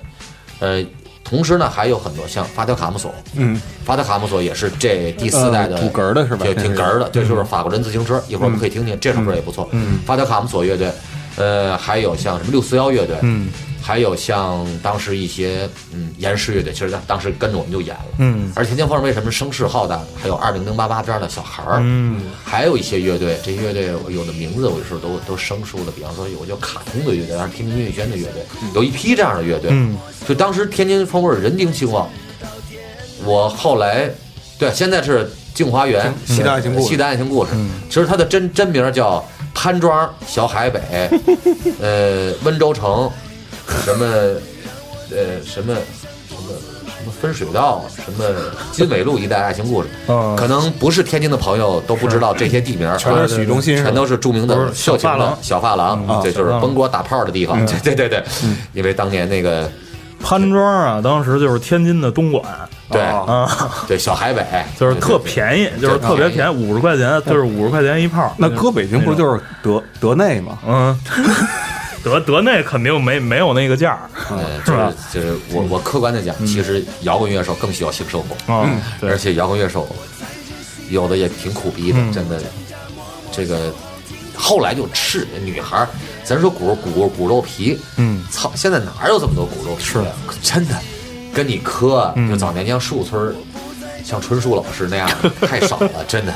[0.59, 0.91] 呃，
[1.23, 9.69] 同时呢还有很多像发条卡姆索，嗯，发条卡姆索也是这第四代的呃土哏儿的是吧对，挺哏儿的，这就是法国人自行车，一会儿我们可以听听这首歌也不错。
[9.73, 10.91] 嗯，发条卡姆索乐队，
[11.37, 13.49] 呃，还有像什么六四幺乐队，嗯，
[13.87, 18.53] 还有像当时一些嗯严氏乐队，其实当当时跟着我们就演了，嗯。
[18.57, 20.01] 而天津风为什么声势浩大？
[20.21, 22.21] 还有二零零八八这样的小孩儿，嗯。
[22.45, 28.43] 还有一些乐队，这些乐队有的名字我有时候都都生疏了，比方说有个叫卡通的乐队，还是天津音乐轩的乐队，
[28.75, 29.71] 有一批这样的乐队。
[29.73, 29.97] 嗯。
[30.27, 32.11] 就当时天津风味人丁兴旺，
[33.25, 34.11] 我后来
[34.59, 36.89] 对现在是镜花园西单爱情故事。
[36.89, 37.53] 西单爱情故事，
[37.89, 39.25] 其实它的真真名叫
[39.55, 40.81] 潘庄小海北，
[41.81, 43.09] 呃温州城，
[43.85, 44.07] 什么
[45.11, 45.75] 呃什么
[46.29, 46.53] 什么
[46.85, 48.25] 什么分水道，什么
[48.73, 58.25] 金纬路一带爱情故事，嗯可能不是天津的朋友都不知道这些地名，全是许中心是吧全都是著名的秀情的小发廊小发廊，嗯这就是小发廊崩锅打炮的地方，对对对对，
[58.73, 59.71] 因为当年那个
[60.23, 62.43] 潘庄啊，当时就是天津的东莞
[62.89, 64.45] 对哦啊，对小海北
[64.79, 68.33] 就是特便宜，就是特别便宜，五十块钱，就是五十块钱一炮。
[68.39, 70.59] 那搁北京不是就是德德内吗？
[70.67, 70.97] 嗯，
[72.07, 79.89] 德德内肯定没没有那个价儿呃，就是吧就是我我客观的讲，其实摇滚乐手更需要性生活，嗯，而且摇滚乐手
[80.89, 82.41] 有的也挺苦逼的，嗯真的。
[83.33, 83.75] 这个
[84.37, 85.89] 后来就吃女孩儿，
[86.23, 90.15] 咱说骨骨骨肉皮，嗯操，现在哪有这么多骨肉皮的？
[90.41, 90.77] 真的，
[91.35, 93.35] 跟你磕，嗯就早年像树村儿，
[94.05, 96.33] 像春树老师那样的 太少了，真的。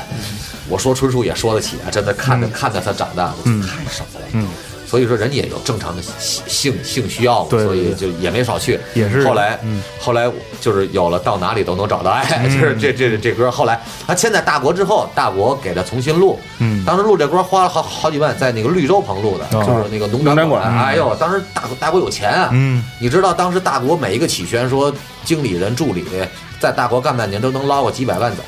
[0.67, 4.21] 我说春树也说得起啊，真的看着、看着他长大的、太少了。
[4.33, 4.49] 嗯
[4.91, 8.77] 所以说人家也有正常的性性性需要嘛，所以就也没少去。
[8.93, 10.29] 也是后来，嗯后来
[10.59, 13.49] 就是有了到哪里都能找到爱，就是这这这歌。
[13.49, 20.61] 后来他签在大国之后，大国给他重新录，嗯当时录这歌花了好好几万，在那个绿洲棚录的，哦就是那个农农展馆。
[20.61, 26.03] 馆哎呦，当时大大国有钱啊，嗯你知道当时大国每一个起宣说经理人助理
[26.59, 28.43] 在大国干半年都能捞个几百万走。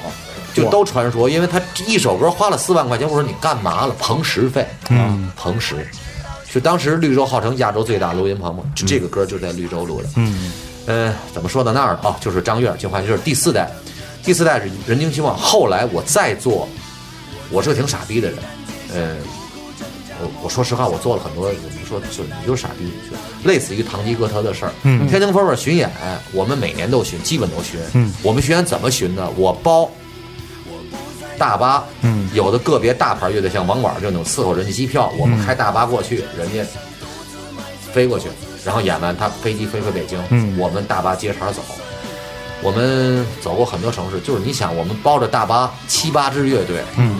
[0.53, 3.95] 就都传说，因为他一首歌花了四万块钱，我说你干嘛了？
[3.97, 5.89] 棚时费，嗯，棚时，
[6.53, 10.09] 就当时绿洲号称亚洲最大录音棚嘛，就这个歌就在绿洲录的。
[10.17, 10.51] 嗯
[10.85, 12.01] 呃，怎么说到那儿了？
[12.03, 13.71] 哦，就是张悦，就换就是第四代，
[14.23, 15.35] 第四代是人丁兴旺。
[15.35, 16.67] 后来我再做，
[17.49, 18.37] 我是个挺傻逼的人，
[18.93, 19.15] 呃，
[20.21, 24.71] 我我说实话，我做了很多，你说就你就是傻逼，就类似于堂吉诃德的事儿。
[24.83, 25.89] 嗯天津风味巡演，
[26.33, 27.79] 我们每年都巡，基本都巡。
[27.93, 29.27] 嗯我们巡演怎么巡呢？
[29.37, 29.89] 我包
[31.37, 32.29] 大巴，嗯。
[32.33, 36.63] 有的个别大牌乐队像网管这种伺候人家机票，我们嗯开大巴过去，人家
[37.91, 38.27] 飞过去，
[38.65, 40.57] 然后演完他飞机飞回北京，嗯。
[40.57, 41.61] 我们大巴接茬走。
[42.61, 47.19] 我们走过很多城市，就是你想，我们包着大巴七八支乐队，嗯。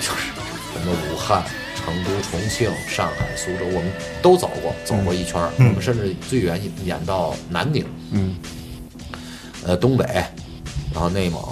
[0.00, 0.30] 就是
[0.72, 1.42] 什么武汉、
[1.74, 3.90] 成都、重庆、上海、苏州，我们
[4.22, 8.36] 都走过，走过一圈我们甚至最远演到南宁，嗯，
[9.64, 10.04] 呃，东北，
[10.92, 11.42] 然后内蒙、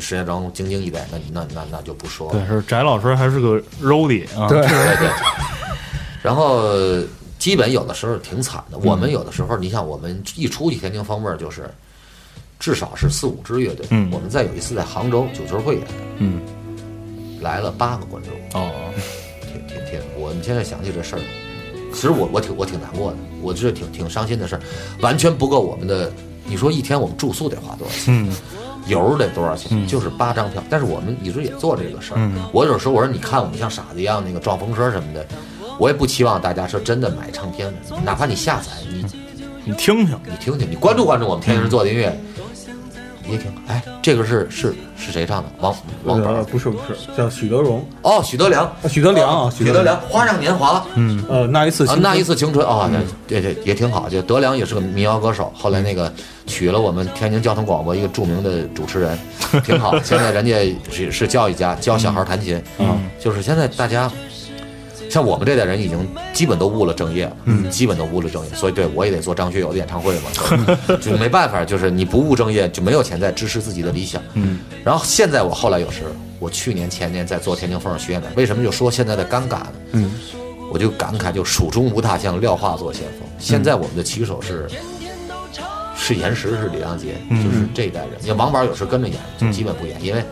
[0.00, 2.38] 石家庄、京津一带，那那那那就不说了。
[2.38, 5.08] 对，是翟老师还是个 roadie 啊，对，对对。
[6.22, 6.72] 然后
[7.38, 8.78] 基本有的时候挺惨的。
[8.78, 11.68] 我们有的时候，你像我们一出去天津方面，就是
[12.60, 13.84] 至少是四五支乐队。
[13.90, 15.84] 嗯我们再有一次在杭州九球会演，
[16.18, 16.40] 嗯
[17.40, 18.70] 来了八个观众，哦，
[19.52, 20.00] 挺挺挺。
[20.16, 21.22] 我们现在想起这事儿，
[21.92, 24.62] 其实我我挺我挺难过的，我这挺挺伤心的事儿，
[25.00, 26.10] 完全不够我们的。
[26.44, 28.04] 你说一天我们住宿得花多少钱？
[28.28, 28.32] 嗯
[28.86, 29.68] 油得多少钱？
[29.72, 30.62] 嗯就是八张票。
[30.68, 32.16] 但是我们一直也做这个事儿。
[32.18, 35.26] 嗯我有时候我说，你看我们像傻子一样那个撞风车什么的，
[35.78, 37.72] 我也不期望大家说真的买唱片，
[38.04, 39.04] 哪怕你下载，你
[39.64, 42.31] 你听听，你听听，你关注关注我们天津人做的音乐，你
[43.28, 43.58] 也挺好。
[43.68, 45.48] 哎，这个是是是谁唱的？
[45.60, 52.90] 王王呃不是不是，叫许德荣，哦，许德良，啊许德良啊许德良，《花样年华》嗯呃，那一次啊，那一次青春啊，
[53.26, 54.08] 对对对，也挺好。
[54.08, 56.12] 就德良也是个民谣歌手，后来那个
[56.46, 59.18] 娶了我们天津交通广播一个著名的主持人，
[59.64, 59.98] 挺好。
[60.02, 62.62] 现在人家是是教育家，教小孩弹琴。
[62.78, 64.10] 嗯，就是现在大家
[65.12, 68.54] 像我们这代人已经基本都误了正业了，嗯，基本都误了正业。
[68.54, 70.30] 所以对我也得做张学友的演唱会嘛，
[70.88, 74.22] 就就没办法，就是你不务正业，就没有钱再支持自己的理想。
[74.32, 76.04] 嗯，然后现在我后来有时，
[76.38, 79.72] 我去年前年在做天津风儿巡演的，为什么就说现在的尴尬呢？
[79.92, 80.10] 嗯，
[80.72, 83.28] 我就感慨，就蜀中无大将，廖化作先锋。
[83.38, 84.66] 现在我们的旗手是
[85.94, 88.12] 是严实，是李良杰，就是这一代人。
[88.22, 90.24] 你看王宝有时跟着演，就基本不演，因为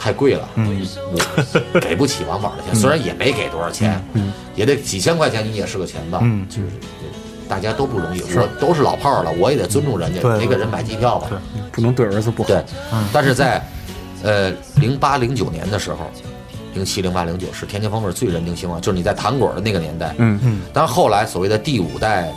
[0.00, 2.74] 太贵了，我给不起王宝的钱。
[2.74, 4.02] 虽然也没给多少钱，
[4.56, 6.20] 也得几千块钱，你也是个钱吧。
[6.22, 6.68] 嗯就是
[7.46, 11.28] 大家都不容易，我都是老炮儿了，我也得尊重人家，对得给人买机票吧。
[11.72, 12.48] 不能对儿子不好。
[12.48, 12.64] 对，
[13.12, 13.62] 但是在
[14.22, 16.10] 呃零八零九年的时候，
[16.74, 20.14] 零七零八零九是天津风味最人丁兴旺，就是你在糖果的那个年代。
[20.18, 22.32] 嗯嗯，但是后来所谓的第五代，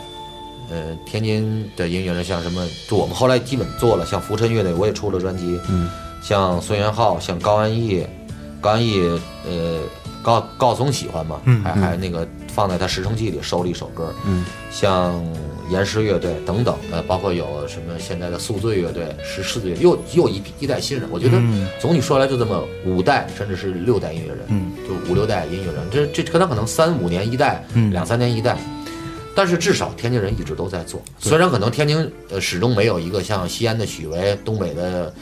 [0.68, 5.60] 呃，天津的音乐人，像什么，就我们后来基本做了，像浮尘乐队，我也出了专辑。
[5.70, 5.88] 嗯，
[6.24, 8.06] 像孙元浩，像高安逸，
[8.58, 8.98] 高安逸，
[9.46, 9.80] 呃，
[10.22, 14.10] 高高总喜欢嘛，嗯还还那个放在他十城记里收了一首歌。
[14.24, 15.22] 嗯，像
[15.70, 21.06] 岩石乐队等等，呃，包括有什么现在的宿醉乐队、石狮子乐队，又又一批一代新人。
[21.12, 28.56] 我觉得嗯总体说来就这么五代，甚至是六代音乐人，嗯，就五六代音乐人，这这可能可能三五年一代，嗯两三年一代。
[29.36, 35.12] 但是至少天津人一直都在做，虽然可能天津呃始终没有一个像西安的许巍、东北的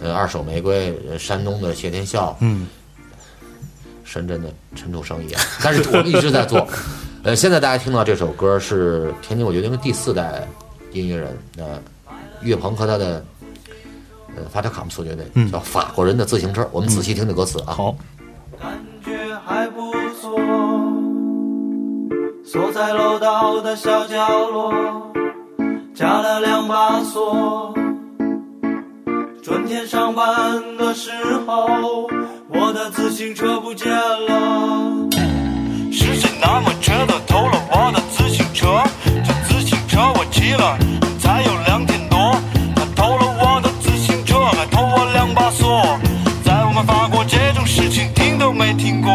[0.00, 2.66] 呃二手玫瑰、呃山东的谢天笑，嗯
[4.04, 6.66] 深圳的陈楚生一样，但是我们一直在做。
[7.24, 10.46] 呃，现在大家听到这首歌是天津，我觉得应该第四代
[10.92, 11.82] 音乐人，呃，
[12.42, 13.22] 岳鹏和他的
[14.36, 16.66] 呃法特卡姆斯乐队，嗯叫法国人的自行车。
[16.72, 17.74] 我们仔细听听歌词啊。
[17.74, 17.96] 好，
[18.58, 19.12] 感觉
[19.44, 20.38] 还不错。
[22.46, 24.72] 锁在楼道的小角落，
[25.94, 27.74] 加了两把锁。
[29.48, 31.10] 春天上班的时
[31.46, 32.06] 候，
[32.48, 35.08] 我的自行车不见了。
[35.90, 38.82] 是谁那么值得偷了我的自行车？
[39.06, 40.76] 这自行车我骑了
[41.18, 42.36] 才有两天多，
[42.76, 45.98] 他偷了我的自行车，还偷我两把锁。
[46.44, 49.10] 在我们法国这种事情听都没听过，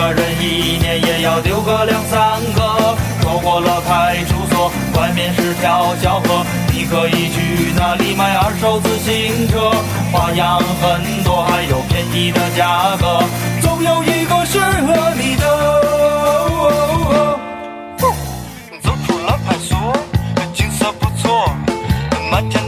[0.00, 2.96] 个人一年也要丢个两三个。
[3.20, 9.70] 错过了派出所，外面是条小河，你可以去那里买二手自行车，
[10.10, 13.22] 花样很多，还有便宜的价格，
[13.60, 15.44] 总有一个适合你的。
[18.80, 19.92] 走出了派出所，
[20.54, 21.54] 景色不错，
[22.30, 22.60] 满天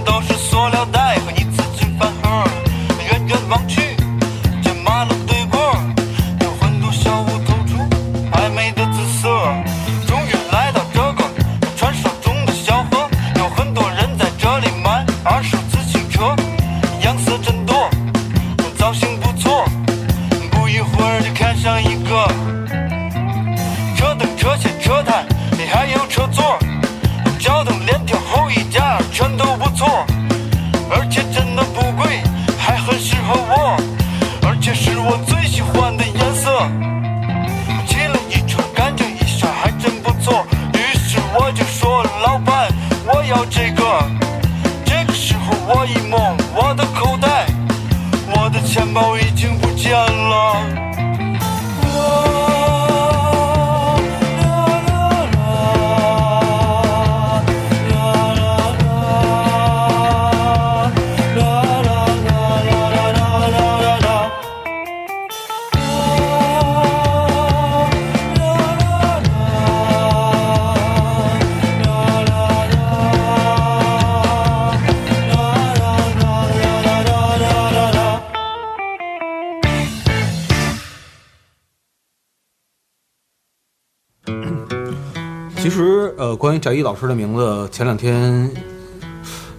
[86.63, 88.49] 其实呃，关于翟一老师的名字，前两天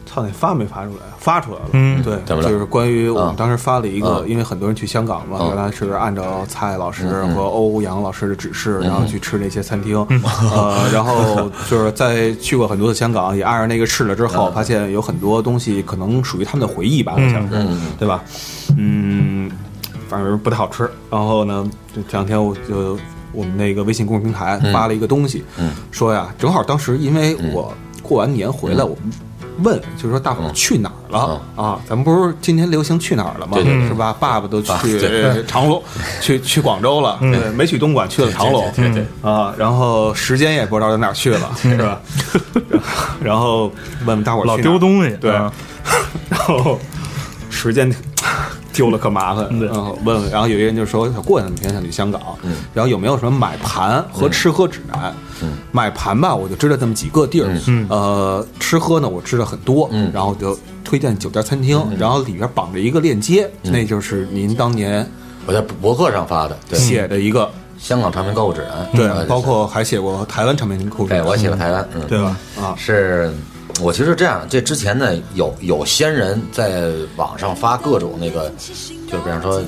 [0.06, 1.00] 操，那发没发出来？
[1.18, 1.70] 发出来了。
[1.74, 2.02] 嗯。
[2.04, 4.30] 对，就是关于我们嗯当时发了一个，嗯。
[4.30, 5.48] 因为很多人去香港嘛，嗯。
[5.48, 7.36] 原来是按照蔡老师嗯。
[7.36, 10.06] 和欧阳老师的指示，然后去吃那些餐厅。
[10.10, 10.22] 嗯。
[10.52, 14.54] 呃，然后就是在去过很多的香港，也按照那个试了之后，嗯。
[14.54, 17.82] 发现有很多东西可能属于他们的回忆吧，好像是，嗯。
[17.98, 18.24] 对吧？
[18.78, 19.52] 嗯，
[20.08, 20.90] 反正不太好吃。
[21.10, 22.98] 然后呢，这这两天我就
[23.32, 25.72] 我们那个微信公众平台发了一个东西，嗯
[26.04, 28.94] 说呀，正好当时因为我过完年回来，我
[29.60, 31.80] 问就是说大伙儿去哪儿了、啊？
[31.88, 33.58] 咱们不是今年流行去哪儿了吗？
[33.88, 34.14] 是吧？
[34.20, 35.42] 爸爸都去对。
[35.48, 35.82] 长隆，
[36.20, 39.32] 去去广州了，对，没去东莞，去了长隆，对对对。
[39.32, 42.02] 啊，然后时间也不知道到哪儿去了， 是吧？
[43.22, 43.72] 然后
[44.06, 45.32] 问问大伙儿老丢东西，对。
[45.32, 45.54] 啊，
[46.30, 46.78] 然后
[47.50, 47.90] 时间
[48.74, 49.68] 丢了可麻烦，对。
[49.68, 52.56] 然后问问，然后有一个人就说过两天想去香港，嗯。
[52.74, 55.14] 然后有没有什么买盘和吃喝指南？
[55.42, 55.54] 嗯。
[55.72, 57.86] 买盘吧，我就知道这么几个地儿，嗯。
[57.90, 60.12] 呃，吃喝呢我知道很多，嗯。
[60.14, 65.10] 然后就推荐酒店餐厅，然后里边绑着一个链接，那就是您当年
[65.46, 72.38] 我在博客上发的，写的一个，香港唱片购物指南，对呃，包括还写过台湾唱片库，对我写过台湾，嗯，对吧？
[72.62, 73.34] 啊，是
[73.82, 78.52] 我其实这样，这之前呢有有先人在网上发各种那个，
[79.12, 79.62] 就比方说，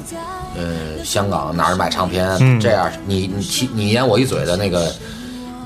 [0.55, 4.93] 呃，香港哪儿买唱片，嗯这样你你提你言我一嘴的那个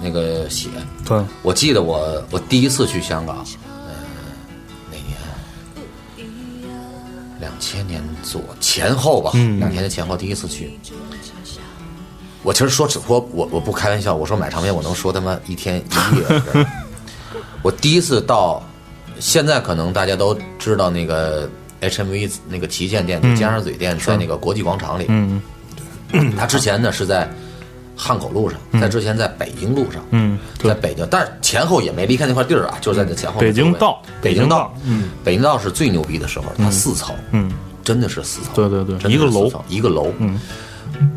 [0.01, 0.69] 那个写。
[1.05, 3.93] 对，我记得我我第一次去香港，呃，
[4.89, 6.29] 哪年？
[7.41, 10.79] 两千年左前后吧，嗯两千年前后第一次去。
[12.41, 16.41] 我其实说实话，我我不开玩笑，我说买唱片我能说他妈一天一夜。
[17.61, 18.63] 我第一次到，
[19.19, 21.49] 现在可能大家都知道那个
[21.81, 25.05] HMV 那个旗舰店，就尖沙咀店，在那个国际广场里。
[25.09, 25.41] 嗯。
[26.35, 27.29] 他之前呢是在
[27.95, 33.39] 汉口路上，在之前在北京路上，嗯，在北京，但是前后也没离开那块地儿啊，就是在那前后。
[33.39, 37.51] 北京道北京道，嗯，北京道是最牛逼的时候，它四层，嗯，
[37.83, 39.51] 真的是四层，对对对一个楼。
[39.67, 40.41] 一个楼，嗯，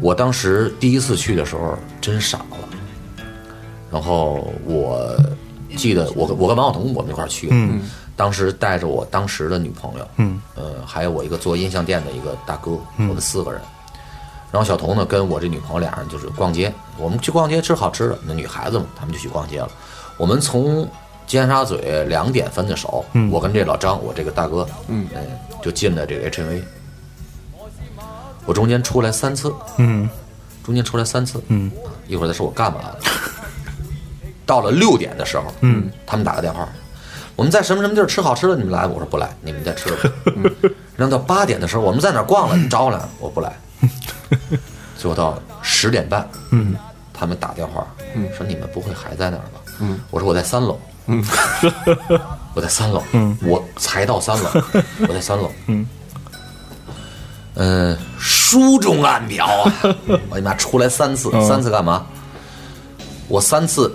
[0.02, 3.24] 我当时第一次去的时候真傻了，
[3.90, 5.16] 然后我
[5.76, 7.50] 记得我跟我跟王晓彤我们一块儿去
[8.14, 13.60] 当时带着我当时的女朋友，嗯，呃，还有我一个做音像店的一个大哥，我们四个人。
[14.50, 19.70] 然后小童呢，跟我这女朋友俩人就是逛街，我们去逛街吃好吃的，那女孩子嘛，他们就去逛街了。
[20.18, 20.86] 我们从
[21.26, 21.74] 尖沙咀
[22.06, 25.08] 两点分的手，嗯我跟这老张，我这个大哥，嗯，
[25.62, 26.62] 就进了这个 HMV。
[28.44, 30.08] 我中间出来三次，嗯
[30.62, 31.70] 中间出来三次，嗯，
[32.06, 32.98] 一会儿再说我干嘛了。
[34.46, 36.68] 到了六点的时候，嗯，他们打个电话，
[37.36, 38.06] 我们在什么什么地儿？
[38.06, 38.86] 吃好吃的，你们来？
[38.86, 39.96] 我说不来，你们再吃吧。
[40.36, 40.50] 嗯，
[40.96, 43.52] 然后到八点的时候，我们在哪儿逛了，你找我来，我不来。
[44.96, 46.76] 最后到十点半，嗯，
[47.12, 49.60] 他们打电话，嗯说你们不会还在那儿吧？
[49.80, 51.24] 嗯，我说我在三楼，嗯，
[52.54, 54.48] 我在三楼，嗯，我才到三楼，
[55.08, 55.86] 我在三楼，嗯，
[57.54, 59.72] 嗯，书中暗表啊！
[60.30, 61.44] 我你妈出来三次，嗯。
[61.46, 62.06] 三次干嘛？
[63.28, 63.92] 我三次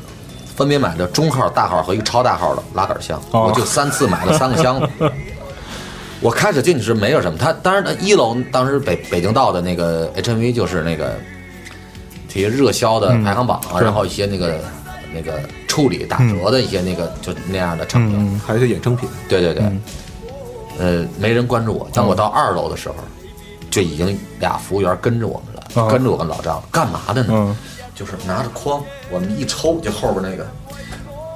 [0.57, 4.89] 分别买的中号、大号和一个超大号的拉杆箱，哦我就三次买了三个箱子。
[6.19, 11.15] 我开始进去是没有什么，他当然一楼当时北北京道的那个 HMV 就是那个
[12.27, 14.59] 这些热销的排行榜啊，是然后一些那个
[15.13, 18.17] 那个处理打折的一些那个就那样的产品。
[18.19, 19.63] 嗯还有一些衍生品，对对对，
[20.79, 21.87] 呃，没人关注我。
[21.93, 22.95] 当我到二楼的时候，
[23.69, 27.55] 就已经俩服务员跟着我们了，啊跟着我跟老张干嘛的呢？
[27.97, 30.47] 嗯就是拿着筐，我们一抽，就后边那个。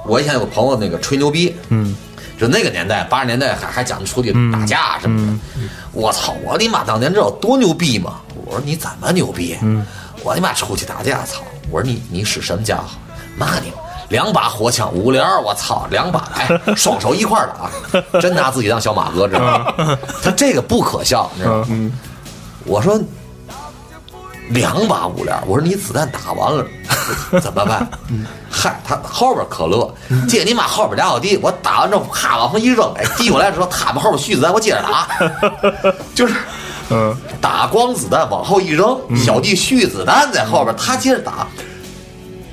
[0.06, 1.96] 我以前有个朋友，那个吹牛逼，嗯，
[2.38, 5.60] 就那个年代，八十年代还还讲出去打架什么的。
[5.92, 6.34] 我操！
[6.44, 8.20] 我你妈当年知道多牛逼吗？
[8.46, 9.58] 我说你怎么牛逼？
[9.62, 9.84] 嗯，
[10.22, 11.42] 我你妈出去打架，操！
[11.70, 12.84] 我说你你使什么家伙？
[13.36, 13.72] 妈你！
[14.08, 17.44] 两把火枪，五连儿，我操，两把来，双手一块
[17.92, 19.98] 打，真拿自己当小马哥，知道吗？
[20.22, 21.90] 他这个不可笑，你知道吗？
[22.64, 23.00] 我说
[24.50, 26.66] 两把五连，我说你子弹打完了
[27.40, 27.88] 怎么办？
[28.50, 29.92] 嗨，他后边可乐，
[30.28, 35.08] 借你妈后边俩小弟，我打完之后啪往上一扔，哎，递过来的时候他们后边续子弹，我接着打，
[36.14, 36.34] 就是
[36.90, 41.46] 嗯打光子弹往后一扔，小弟续子弹在后边，他接着打。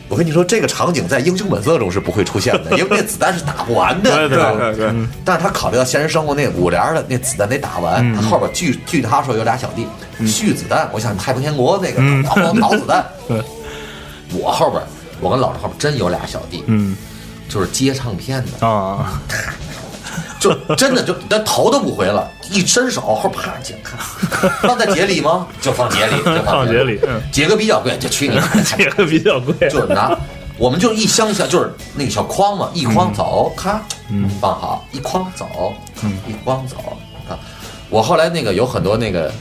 [0.10, 4.92] 我跟你说，这个场景在《英雄本色》中是不会出现的， 因为那子弹是打不完的，对对对
[5.24, 9.86] 但是他考虑到现实生活那五连的那子弹得打完，他后边据据他说有俩小弟
[10.26, 12.24] 续子弹，我想太平天国那个嗯。
[12.24, 13.42] 倒倒倒子弹， 对，
[14.34, 14.82] 我后边
[15.22, 16.96] 我跟老师后边真有俩小弟，嗯。
[17.48, 19.20] 就是接唱片的，啊，
[20.40, 24.00] 就真的就连头都不回了，一伸手后啪解看，
[24.64, 25.46] 放在节里吗？
[25.60, 28.64] 就放节里， 就节放节里嗯节个比较贵，就去你妈的！
[28.78, 30.18] 这个比较贵，就是拿，
[30.58, 35.74] 我们就一箱箱，就是那个小筐嘛，一筐走，咔嗯放好，一筐走，
[36.04, 36.78] 嗯一筐走
[37.30, 37.38] 啊。
[37.90, 39.32] 我后来那个有很多那个，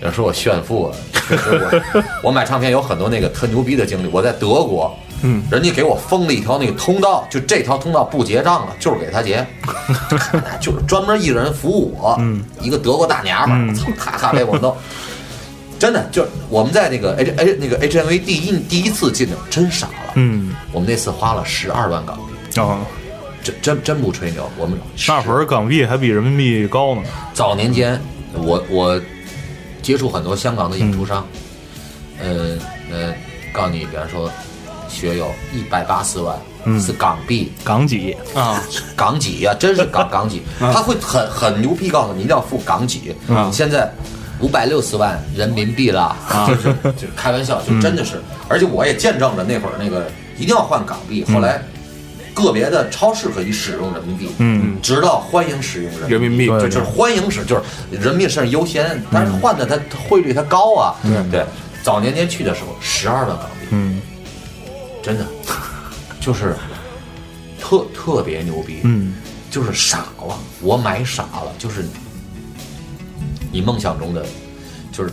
[0.00, 0.96] 有人说我炫富啊，
[1.28, 4.08] 确实我我买唱片有很多那个特牛逼的经历。
[4.12, 9.46] 我在德国，嗯，人家给我封了一条那个通道，就这条通道不结账了，就是给他结，
[10.60, 14.74] 就是专门一个人服务我，嗯，一个德国大娘们我，操，咔咔给我弄。
[15.78, 20.12] 真的，就是我们在那个 H H 那个 HMV 第一第一次进的，真傻了。
[20.14, 22.78] 嗯我们那次花了十二万港币，啊，
[23.42, 24.46] 真真真不吹牛。
[24.58, 27.02] 我们那会儿港币还比人民币高呢。
[27.32, 27.98] 早年间，
[28.34, 29.00] 我我
[29.80, 31.26] 接触很多香港的演出商，
[32.20, 32.58] 呃
[32.92, 33.14] 呃，
[33.50, 34.30] 告诉你，比方说
[34.90, 36.36] 学友一百八十万、
[36.80, 38.16] 是港币，港几？
[38.34, 38.62] 啊，
[38.96, 43.14] 港几呀、真是港港几，他会很很牛逼，告诉你一定要付港几。
[43.28, 43.50] 啊。
[43.52, 43.90] 现在
[44.40, 46.16] 五百六十万人民币了，
[46.48, 46.62] 就是
[46.96, 51.62] 就是开玩笑，就真的是，而且我也见证了那会儿那个一定要换港币，后来。
[52.32, 56.46] 个别的超市可以使用人民币，嗯，直到欢迎使用人民币。
[56.46, 60.94] 就是欢迎使，就是人民币是优先，但是换的它它汇率它高啊，
[61.30, 61.44] 对，
[61.82, 64.00] 早年间去的时候十二万港币，嗯
[65.02, 65.26] 真的。
[66.20, 66.54] 就是
[67.58, 69.14] 特特别牛逼，嗯。
[69.50, 71.84] 就是傻了，我买傻了，就是
[73.50, 74.24] 你梦想中的，
[74.92, 75.10] 就是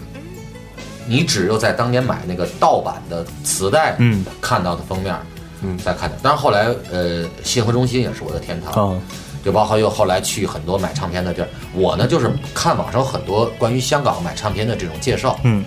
[1.07, 5.15] 你只有在当年买那个盗版的磁带，嗯，看到的封面，
[5.63, 6.15] 嗯，再看的。
[6.21, 9.01] 但是后来，呃，信合中心也是我的天堂，啊
[9.43, 11.47] 就包括又后来去很多买唱片的地儿。
[11.73, 15.65] 我呢，就是看网上很多关于香港买唱片的这种介绍，嗯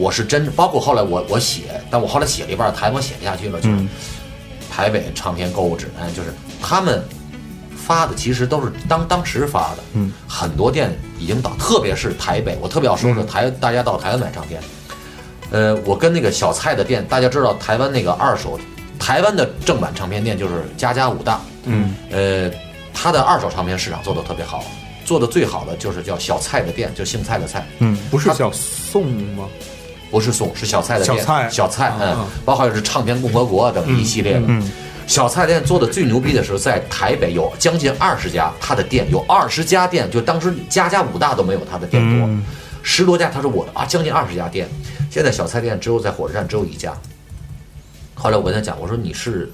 [0.00, 3.88] 我是真，包括后来我我写，但我后来写了一半，台我写不下去了，就是嗯。
[4.72, 6.32] 台北唱片购物指南，就是
[6.62, 7.04] 他们
[7.76, 14.62] 发的其实都是当当时发的，嗯，很多店已经倒，特别是台北，我特别要说说台，大家到台湾买唱片，
[15.50, 18.58] 呃，我跟那个小蔡的店，大家知道台湾那个二手，
[18.98, 22.50] 台湾的正版唱片店就是家家五大，嗯，呃，
[22.94, 24.64] 他的二手唱片市场做的特别好，
[25.04, 27.98] 做的最好的就是叫小蔡的店，就姓蔡的蔡，嗯。
[28.08, 29.48] 不是叫宋吗？
[30.10, 31.18] 不是宋，是小蔡的店。
[31.18, 34.42] 小蔡小蔡，嗯啊，包括是唱片共和国等一系列的。
[34.46, 34.70] 嗯
[35.06, 42.44] 小蔡店做的最牛逼的时候，在台北有将近二十家，他的店有二十家店，就当时家家五大都没有他的店多，嗯
[42.84, 43.28] 十多家。
[43.28, 44.68] 他说我的啊，将近二十家店，
[45.10, 46.96] 现在小菜店只有在火车站只有一家。
[48.14, 49.50] 后来我跟他讲，我说你是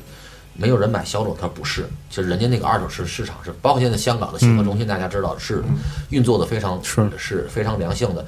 [0.53, 5.65] 没有人买销售，他说不是，其实人家那个二手市市场是，包括现在香港的信和中心，大家知道是
[6.11, 8.23] 运作的非常是是非常良性的。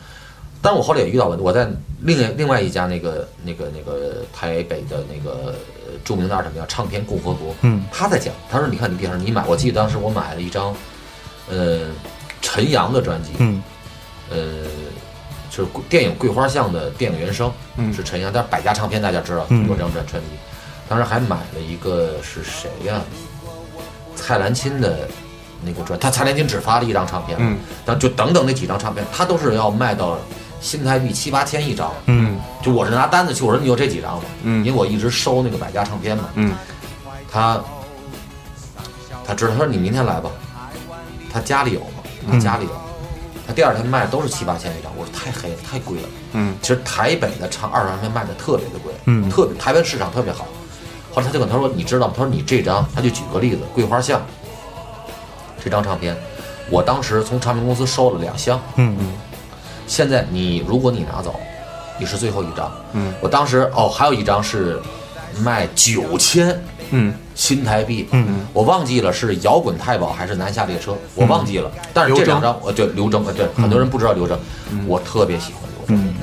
[0.69, 1.67] 但是我后来也遇到问题，我在
[2.03, 5.55] 另外另外一家那个那个那个台北的那个
[5.87, 10.77] 呃著名的二手店唱片共和国，嗯，他在讲，他说你看你比方说你买，我记得当时我买了一张，
[11.49, 11.87] 呃，
[12.43, 13.63] 陈阳的专辑，嗯
[14.29, 14.37] 呃，
[15.49, 20.29] 就是电影《桂花巷》的电影原声，嗯是陈阳，但是百家唱片大家知道，嗯有这张专专辑，
[20.87, 23.01] 当时还买了一个是谁呀、
[24.15, 25.09] 蔡澜钦的
[25.65, 27.57] 那个专，他蔡澜钦只发了一张唱片，嗯，
[27.87, 30.19] 但就等等那几张唱片，他都是要卖到
[30.61, 32.39] 新台币七八千一张，嗯。
[32.63, 34.25] 就我是拿单子去，我说你有这几张吗？
[34.43, 34.65] 嗯。
[34.65, 36.55] 因为我一直收那个百家唱片嘛，嗯，
[37.31, 37.61] 他
[39.27, 40.31] 他知道，他说你明天来吧，
[41.33, 42.03] 他家里有吗？
[42.29, 42.71] 他嗯家里有，
[43.47, 46.09] 他第二天卖都是七八千一张，我说太黑了，太贵了。
[46.33, 49.31] 嗯，其实台北的唱二手唱片卖的特别的贵，嗯。
[49.31, 50.47] 特别台湾市场特别好。
[51.11, 52.15] 后来他就跟他说，你知道吗？
[52.17, 54.21] 他说你这张，他就举个例子，桂花巷
[55.63, 56.17] 这张唱片，
[56.71, 58.97] 我当时从唱片公司收了两箱，嗯
[59.89, 61.35] 现在你如果你拿走，
[61.99, 62.71] 你是最后一张。
[62.93, 64.79] 嗯，我当时哦，还有一张是
[65.41, 66.57] 卖九千
[66.91, 67.13] 嗯。
[67.35, 71.71] 新台币，嗯，我忘记了是摇滚太保还是南下列车，我忘记了。
[71.95, 74.37] 但是这两张，呃，对刘铮，呃，对，很多人不知道刘铮，
[74.89, 76.15] 我特别喜欢刘铮，嗯。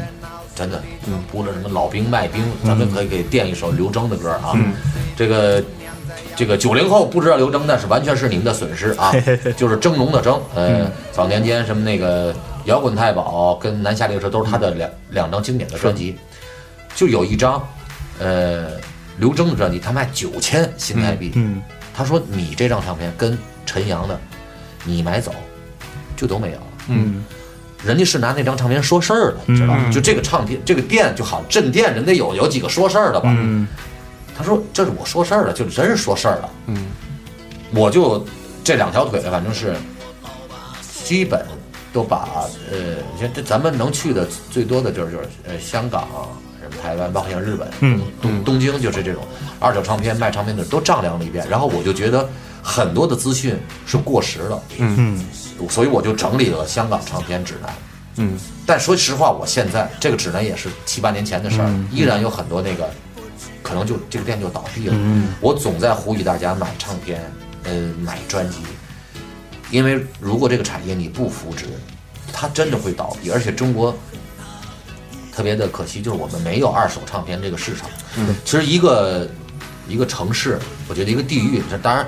[0.53, 0.84] 真的，
[1.32, 4.51] 除了什么老兵卖兵，咱们可以给垫一首刘铮的歌啊。
[4.55, 4.74] 嗯。
[5.16, 5.63] 这个
[6.36, 9.13] 这个九零后不知道刘铮，那是完全是你们的损失啊，
[9.55, 10.38] 就是蒸笼的蒸。
[10.53, 10.82] 嗯。
[10.82, 12.36] 呃，早年间什么那个
[12.66, 16.18] 摇滚太保跟南下列车都是他的两两张经典的专辑，
[16.95, 17.66] 就有一张，
[18.20, 18.72] 呃，
[19.18, 21.32] 刘铮的专辑，他卖九千新台币。
[21.36, 21.61] 嗯
[21.97, 24.20] 他说你这张唱片跟陈阳的，
[24.84, 25.34] 你买走
[26.18, 26.63] 就都没有了。
[26.89, 27.24] 嗯
[27.84, 29.89] 人家是拿那张唱片说事儿的，你知道吗？
[29.89, 33.34] 就这个唱片，这个店就好镇店，人得有有几个说事儿的吧？
[33.38, 33.66] 嗯
[34.38, 36.49] 他说这是我说事儿的，就真是说事儿的。
[36.66, 36.88] 嗯，
[37.74, 38.26] 我就
[38.63, 39.74] 这两条腿，反正是
[41.05, 41.45] 基本
[41.95, 42.27] 都把
[42.69, 46.05] 呃，你看这咱们能去的最多的就是就是呃香港、
[46.61, 49.23] 什么台湾，包括像日本、嗯东东京，就是这种
[49.61, 51.47] 二手唱片卖唱片的都丈量了一遍。
[51.49, 52.27] 然后我就觉得
[52.61, 55.25] 很多的资讯是过时了，嗯
[55.69, 57.73] 所以我就整理了香港唱片指南。
[58.17, 62.89] 嗯但说实话，我现在这个指南也是七八年前的事儿，嗯依然有很多那个
[63.63, 64.95] 可能就这个店就倒闭了。
[65.39, 67.21] 我总在呼吁大家买唱片，
[67.63, 67.71] 呃，
[68.03, 68.57] 买专辑，
[69.72, 71.66] 因为如果这个产业你不扶植，
[72.34, 73.32] 它真的会倒闭。
[73.32, 73.95] 而且中国
[75.34, 77.89] 特别的可惜，就是我们没有二手唱片这个市场。
[78.18, 79.28] 嗯，其实一个
[79.88, 82.07] 一个城市，我觉得一个地域，这当然。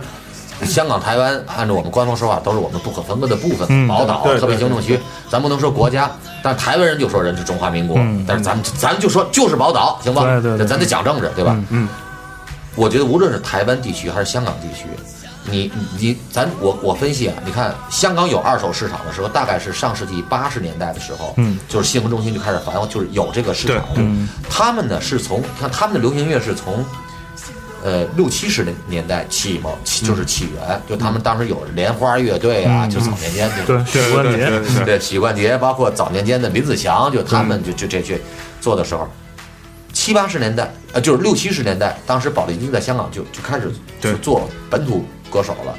[0.65, 3.67] 香港、台湾，按照我们官方说法，都是我们不可分割的部分。
[3.69, 4.99] 嗯宝岛、特别行政区，
[5.29, 6.09] 咱不能说国家，
[6.41, 10.23] 但是台湾人就说人是中华民国，嗯但是咱们咱就说就是宝岛，行吧？
[10.23, 11.55] 对对对咱得讲政治，对吧？
[11.69, 11.87] 嗯，
[12.73, 14.87] 我觉得无论是台湾地区还是香港地区，
[15.49, 23.77] 你你咱我我分析啊，你看香港有二手市场的时候，大概是上世纪八十年代的时候，嗯，就是新闻中心就开始繁荣，就是有这个市场。
[23.93, 26.85] 对嗯他们呢是从你看他们的流行音乐是从。
[27.83, 38.19] 呃，六七十年年代起嘛，起就是起源，就他们当时有莲花乐队啊，嗯就早年间就对，许冠杰，对对对许冠杰，包括早年间的林子祥，就他们就就这去
[38.59, 39.07] 做的时候，
[39.93, 43.71] 七八十年代，呃，就是六七十年代，当时宝丽金在香港就就开始
[44.23, 45.75] 做本土歌手了。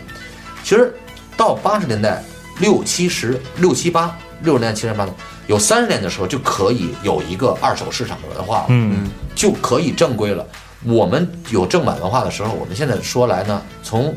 [0.62, 0.94] 其实
[1.36, 2.22] 到八十年代，
[2.60, 5.12] 六七十六七八六十年代七十年代
[5.46, 8.66] 有三十年的时候，就可以有一个二手市场的文化了。
[8.68, 10.44] 嗯就可以正规了。
[10.84, 14.14] 我们有正版文化的时候，我们现在说来呢，从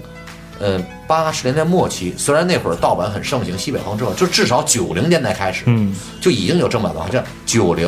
[0.59, 7.07] 呃八十年代末期，虽然那会儿盗版很盛行，西北风之后，就至少九零年代开始，嗯就已经有正版文化。
[7.09, 7.87] 这九零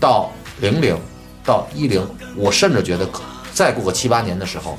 [0.00, 0.98] 到零零
[1.44, 2.04] 到一零，
[2.36, 3.22] 我甚至觉得可
[3.54, 4.76] 再过个七八年的时候，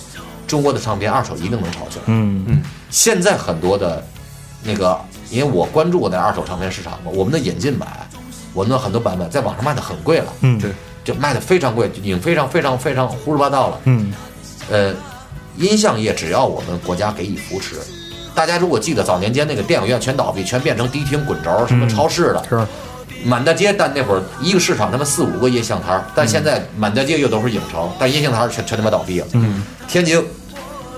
[0.53, 2.03] 中国的唱片二手一定能炒起来。
[2.05, 4.05] 嗯嗯现在很多的
[4.63, 4.95] 那个，
[5.31, 7.89] 因为我关注过那二手唱片市场嘛，我们的引进版，
[8.53, 10.27] 我们的很多版本在网上卖的很贵了。
[10.41, 10.69] 嗯，对
[11.03, 13.79] 就卖的非常贵，已经非常非常非常胡说八道了。
[13.85, 14.13] 嗯
[14.69, 14.93] 呃，
[15.57, 17.77] 音像业只要我们国家给予扶持，
[18.35, 22.63] 大家如果记得早年间那个电影院全倒闭，全变成迪厅、滚轴、什么超市了，是，
[23.25, 23.73] 满大街。
[23.73, 29.27] 但那会儿一个市场他妈四五个音像摊儿，但现在满大街又都是影城，但音像摊儿全全他妈倒闭了。
[29.33, 30.23] 嗯，天津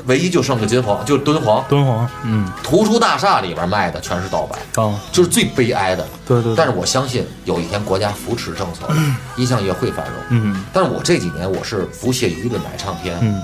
[0.08, 1.64] 唯一就剩个金黄，就是敦煌。
[1.68, 2.48] 敦煌，嗯。
[2.64, 6.08] 图书大厦里边卖的全是盗版，啊，就是最悲哀的。
[6.28, 8.88] 对对，但是我相信有一天国家扶持政策，
[9.36, 10.16] 音像业会繁荣。
[10.30, 10.64] 嗯。
[10.72, 13.42] 但是我这几年我是不屑于的买唱片，嗯。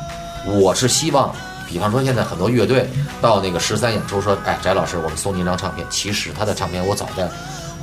[0.59, 1.32] 我是希望，
[1.68, 2.89] 比方说现在很多乐队
[3.22, 5.86] 到那个十三演出说，哎，翟老师，我们送你一张唱片。
[5.89, 7.30] 其实他的唱片我早在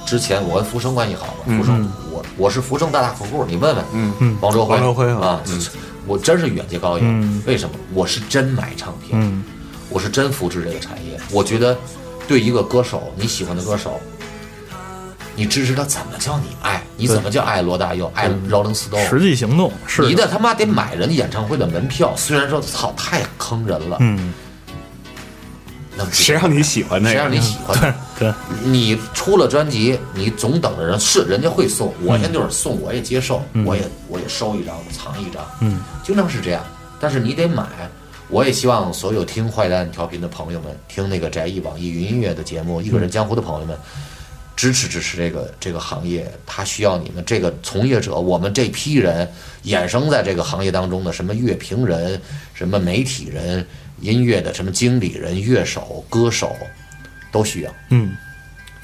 [0.07, 4.13] 之前，我跟福生关系好嘛，福生我我是福生大大客户，你问问，嗯。
[4.21, 5.19] 嗯王周辉，王周辉啊。
[5.21, 5.67] 啊，嗯
[6.09, 7.43] 我真是远接高嗯迎。
[7.47, 7.75] 为什么？
[7.95, 9.45] 我是真买唱片，嗯
[9.91, 11.21] 我是真扶持这个产业。
[11.31, 11.79] 我觉得，
[12.27, 14.01] 对一个歌手，你喜欢的歌手，
[15.37, 16.83] 你支持他，怎么叫你爱？
[16.97, 19.09] 你怎么叫爱罗大佑，爱 Rolling Stone？
[19.09, 24.33] 实际行动是你的他妈得买人家演唱会的门票，虽然说操太坑人了，嗯
[26.13, 27.15] 谁让你喜欢那个？
[27.15, 27.95] 谁让你喜欢？
[28.19, 28.33] 对，
[28.65, 36.65] 你出了专辑，你总等着人是人家会送，我现在就是送，我也接受，我也我也收一张，藏一张，嗯，经常是这样。
[37.01, 37.65] 但是你得买，
[38.29, 43.79] 我也希望所有听坏蛋调频的朋友们，听那个宅艺网易云音乐的节目《一个人江湖》的朋友们。
[44.57, 49.31] 支持支持这个这个行业，他需要你们这个从业者，我们这批人
[49.63, 52.21] 衍生在这个行业当中的什么乐评人、
[52.55, 53.65] 什么媒体人、
[54.01, 56.51] 音乐的什么经理人、乐手、歌手，
[57.31, 57.75] 都需要。
[57.91, 58.17] 嗯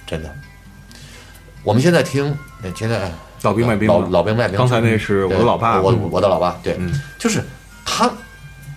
[0.07, 0.35] 真的。
[1.63, 3.11] 我们现在听，呃现在
[3.43, 4.57] 老兵卖兵老老兵卖兵。
[4.57, 7.43] 刚才那是我的老爸我嗯我的老爸，对，嗯就是
[7.85, 8.11] 他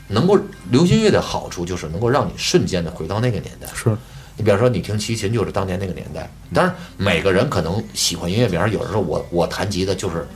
[0.08, 0.40] 能够
[0.72, 3.68] 流行乐的好处就是能够让你瞬间的回到那个年代。
[3.74, 3.90] 是
[4.38, 6.30] 你比方说，你听齐秦就是当年那个年代。
[6.54, 10.28] 当然，每个人可能喜欢音乐，比方说，有人说我我弹吉的就是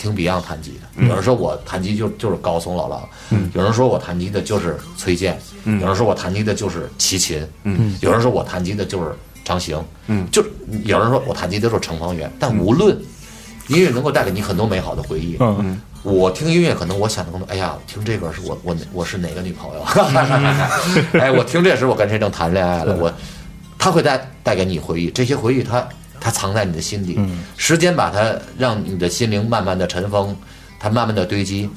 [0.00, 3.06] 听 Beyond 弹吉的，有人说我弹吉就就是高松老狼，
[3.52, 7.94] 有人说我弹吉的就是崔健，有人说我弹吉的就是齐秦，嗯。
[8.00, 10.26] 有人说我弹吉的就是张行，嗯。
[10.30, 10.42] 就
[10.84, 12.32] 有人说我弹吉的就是程方圆。
[12.38, 12.96] 但无论
[13.68, 15.78] 音乐能够带给你很多美好的回忆，嗯。
[16.02, 17.46] 我听音乐，可能我想的更多。
[17.50, 19.82] 哎呀，听这歌是我我我是哪个女朋友？
[21.20, 22.96] 哎，我听这时我跟谁正谈恋爱了？
[22.96, 23.12] 我，
[23.78, 25.86] 他会带带给你回忆，这些回忆它
[26.20, 27.18] 它藏在你的心底，
[27.56, 30.36] 时间把它让你的心灵慢慢的尘封，
[30.78, 31.68] 它慢慢的堆积，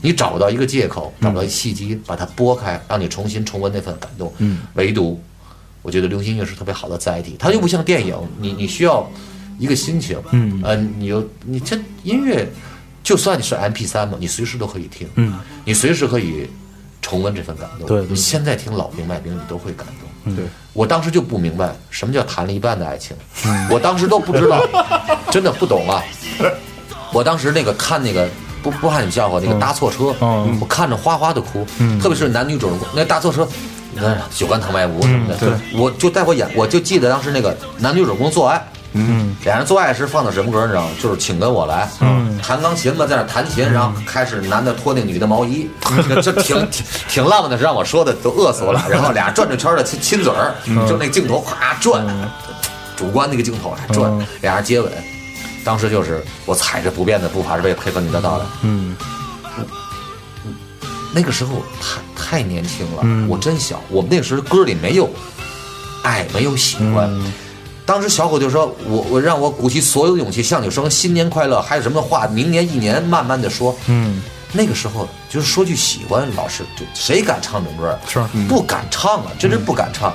[0.00, 4.32] 你找到一个借口，找到一个契机，把它拨开，让你重新重温那份感动。
[4.38, 5.22] 嗯，唯独
[5.82, 9.08] 我觉得流行音乐是特别好的载体，它又不像电影，你你需要
[9.58, 10.60] 一个心情，嗯。
[10.64, 12.48] 呃，你有你这音乐，
[13.02, 15.38] 就算你是 M P 三嘛，你随时都可以听，嗯。
[15.64, 16.48] 你随时可以
[17.00, 17.86] 重温这份感动。
[17.86, 18.08] 对对。
[18.08, 20.03] 你现在听老兵卖兵，你都会感动。
[20.24, 20.36] 嗯。
[20.36, 23.16] 对，我当时就不明白什么叫谈了一半的爱情，
[23.70, 24.64] 我当时都不知道，
[25.30, 26.02] 真的不懂啊。
[27.12, 28.28] 我当时那个看那个
[28.62, 30.58] 不不怕你们笑话，那个搭错车，嗯。
[30.60, 31.98] 我看着哗哗的哭，嗯。
[32.00, 33.46] 特别是男女主人公那搭错车，
[33.92, 38.60] 你看酒干倘卖无什么的，我就在我眼，我就记得当时那个男女主人公做爱，
[38.94, 39.36] 嗯。
[39.44, 40.90] 俩人做爱时放的什么歌你知道吗？
[41.00, 42.40] 就是请跟我来，嗯。
[42.42, 45.68] 弹钢琴吧，在那弹琴，然后开始男的脱那女的毛衣，
[46.22, 48.82] 这挺挺挺浪漫的，让我说的都饿死我了。
[48.88, 50.54] 然后俩人转着圈的亲亲嘴儿，
[50.88, 52.04] 就那镜头啪转，
[52.96, 54.90] 主观那个镜头还转，俩人接吻。
[55.64, 58.44] 当时就是我踩着不变的步伐，是为了配合你的到来。
[58.62, 58.96] 嗯。
[61.16, 65.08] 那个时候太太年轻了，我真小，我们那时候歌里没有
[66.02, 67.08] 爱，没有喜欢。
[67.86, 74.22] 当时小狗就说：“我我让我鼓起所有勇气向你说新年快乐，还有什么话，明年一年慢慢的说。”嗯，
[74.52, 77.98] 那个时候就是说句喜欢，老师就谁敢唱这种歌？
[78.08, 80.14] 是嗯不敢唱啊，真是不敢唱。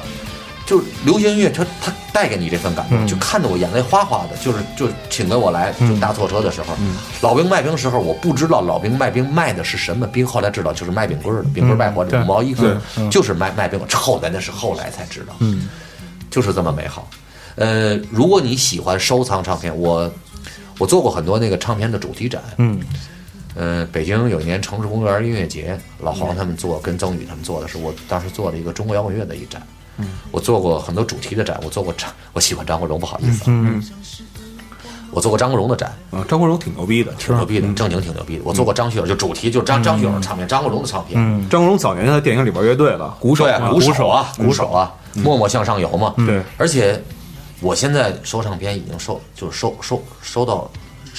[0.65, 4.37] 就流行音乐，它它带给你这份感动，嗯就看得我眼泪哗哗的。
[4.37, 6.75] 就是就请跟我来，就搭错车的时候，
[7.21, 13.95] 老兵卖兵时候，我不知道老兵卖兵卖的是什么兵，后来知道就是卖冰棍儿的，冰棍儿卖火这五毛一对个，就是卖卖冰棍儿。
[13.95, 15.69] 后来那是后来才知道，嗯
[16.29, 17.07] 就是这么美好。
[17.59, 20.09] 呃，如果你喜欢收藏唱片，我
[20.77, 22.79] 我做过很多那个唱片的主题展，嗯。
[23.55, 29.61] 呃，北京有一年城市公园音乐节，老黄他们做，跟曾宇他们做的是，我当时做了一个中国摇滚乐的一展。
[29.97, 30.07] 嗯。
[30.31, 33.83] 我做过很多主题的展，我做过张，我喜欢张国荣，不好意思，嗯
[35.11, 38.43] 我做过张国荣的展，啊，张国荣挺牛逼的，挺牛逼的，正经挺牛逼的。
[38.45, 41.49] 我做过张学友，就主题就是张张学友的唱片，张国荣的唱片，嗯。
[41.49, 46.13] 张国荣早年在电影里边乐队了，鼓手鼓手啊，鼓鼓手啊，默默向上游嘛。
[46.17, 47.03] 对，而且
[47.61, 50.69] 我现在收唱片已经收，就是收收收到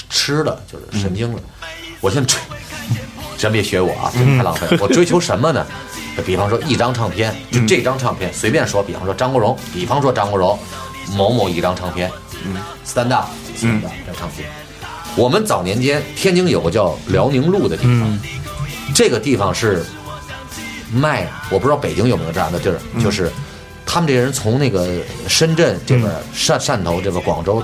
[0.08, 1.40] 吃的，就是神经了。
[2.00, 2.38] 我现在追，
[3.36, 4.78] 真别学我啊，真太浪费了。
[4.82, 5.66] 我追求什么呢？
[6.26, 10.58] 比方说一张唱片，就这张唱片，随便说，比方说张国荣，比方说张国荣
[11.14, 12.10] 某某一张唱片，
[12.44, 13.28] 嗯，stand up
[13.58, 14.48] stand up 这唱片。
[15.16, 18.18] 我们早年间天津有个叫辽宁路的地方，
[18.94, 19.84] 这个地方是
[20.92, 23.30] 卖，我不知道北京有没有这样的地儿，就是
[23.92, 24.86] 他们这些人从那个
[25.26, 27.60] 深圳这边、汕汕头这个、广州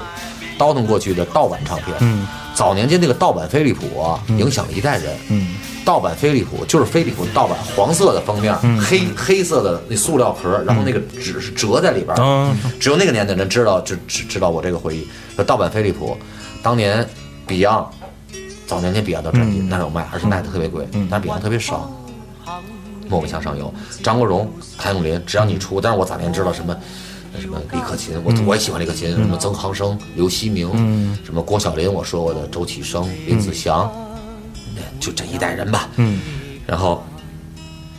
[0.58, 1.96] 倒腾过去的盗版唱片。
[2.00, 5.14] 嗯早年间那个盗版飞利浦啊，影响了一代人。
[5.28, 12.16] 嗯盗版飞利浦就是飞利浦盗版，黄色的封面，黑黑色的那塑料壳，然后那个纸是折在里边。
[12.18, 15.06] 嗯只有那个年代人知道，知知知道我这个回忆。
[15.36, 16.16] 说盗版飞利浦，
[16.60, 17.06] 当年
[17.46, 17.84] Beyond
[18.66, 21.88] 早年间 Beyond 的专辑那有卖，而且卖的特别贵，但是 Beyond 特别少。
[23.08, 26.76] 默默向上游，张国荣、谭咏麟，只要你出，但是我早年知道什么。
[27.38, 30.70] 什么李克勤，我我也喜欢李克勤，什么曾航生、刘锡明，
[31.22, 33.92] 什么郭晓林，我说过的周启生、林子祥，
[34.98, 35.90] 就这一代人吧。
[35.96, 36.18] 嗯
[36.66, 37.04] 然后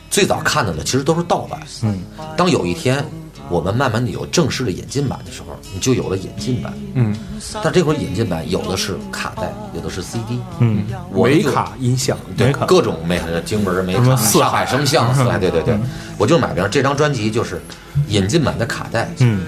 [0.09, 1.59] 最早看的呢其实都是盗版。
[1.83, 1.99] 嗯，
[2.35, 3.05] 当有一天
[3.49, 6.73] 我们慢慢的有正式的引进版的时候，你就有了引进版。
[6.93, 7.15] 嗯，
[7.63, 10.39] 但这会儿引进版有的是卡带，有的是 CD。
[10.59, 10.83] 嗯。
[11.13, 15.77] 维我卡音响，对各种美京文美四上海声像、四海， 对对对，
[16.17, 17.61] 我就买，这张专辑就是
[18.07, 19.09] 引进版的卡带。
[19.19, 19.45] 嗯。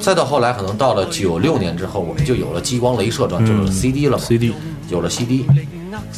[0.00, 4.24] 再到后来，可能到了九六年之后，我们就有了激光镭射专，就有了 CD 了嘛。
[4.24, 4.54] CD
[4.88, 5.46] 有了 CD，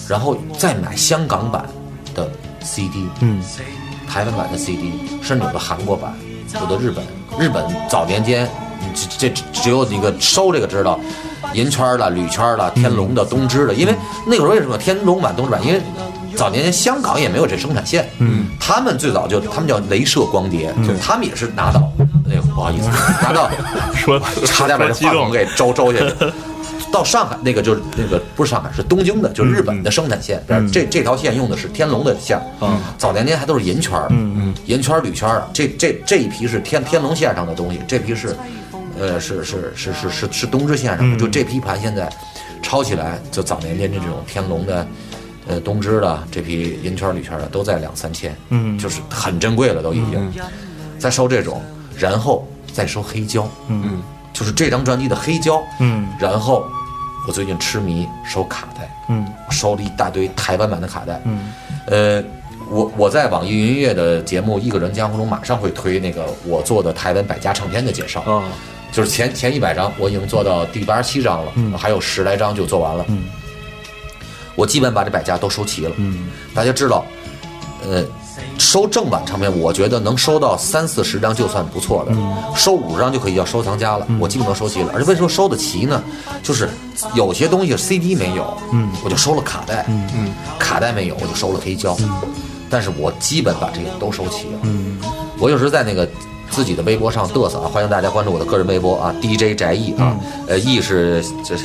[0.09, 1.67] 然后再买香港版
[2.15, 3.43] 的 CD，嗯。
[4.09, 4.93] 台湾版的 CD，
[5.23, 6.15] 甚至有的韩国版，
[6.61, 7.05] 有的日本。
[7.39, 8.49] 日本早年间，
[9.19, 11.01] 这这只有那个收这个知道，
[11.55, 13.95] 银圈的、铝圈的、天龙的、东芝的，因为
[14.27, 15.65] 那个时候为什么天龙版、东芝版？
[15.67, 15.81] 因为
[16.37, 21.91] 早年间香港也没有这生产线，嗯，他们最早就他们叫镭射光碟，就他们也是拿到，
[22.27, 22.89] 那个不好意思，
[23.23, 23.51] 拿到
[23.95, 26.33] 说差点把这话筒给周周下去。
[26.93, 30.41] 到上海那个就是那个不是上海是东京的，就是日本的生产线。
[30.47, 32.39] 比如这这条线用的是天龙的线，
[32.99, 34.09] 早年间还都是银圈儿，
[34.67, 35.49] 银圈儿铝圈儿。
[35.53, 38.37] 这这这一批是天天龙线上的东西，这批是，
[38.99, 41.17] 呃是是是是是是东芝线上的。
[41.17, 42.09] 就这批盘现在
[42.63, 44.87] 抄起来，就早年间的这种天龙的。
[45.49, 50.33] 呃，东芝的这批银圈、铝圈的都在两三千，嗯就是很珍贵了，都已经。
[51.01, 51.61] 再收这种，
[51.99, 54.01] 然后再收黑胶，嗯
[54.33, 56.65] 就是这张专辑的黑胶，嗯然后
[57.27, 61.21] 我最近痴迷收卡带，嗯收了一大堆台湾版的卡带。
[61.25, 61.53] 嗯
[61.87, 62.23] 呃，
[62.71, 68.45] 我我在网易云音乐的节目《一个人江湖》中马上会推那个我做的台湾百家唱片的介绍，啊，
[68.93, 73.05] 就是前前一百张我已经做到第八十七张了，嗯还有十来张就做完了。
[73.09, 73.25] 嗯
[74.55, 75.93] 我基本把这百家都收齐了。
[75.97, 77.05] 嗯大家知道，
[77.85, 78.05] 呃，
[78.63, 82.13] 收正版唱片，我觉得能收到三四十张就算不错的，
[82.55, 84.07] 收五十张就可以叫收藏家了。
[84.21, 86.01] 我基本都收齐了，而且为什么收得齐呢？
[86.45, 86.71] 就是
[87.15, 88.89] 有些东西 CD 没有，嗯。
[89.05, 90.33] 我就收了卡带，嗯。
[90.61, 91.97] 卡带没有，我就收了黑胶，
[92.71, 94.59] 但是我基本把这些都收齐了。
[94.63, 94.97] 嗯。
[95.41, 96.09] 我有时在那个
[96.49, 101.65] 自己的微博上嘚瑟啊，欢迎大家关注我的个人微博啊，DJ 翟毅啊，呃，毅是这是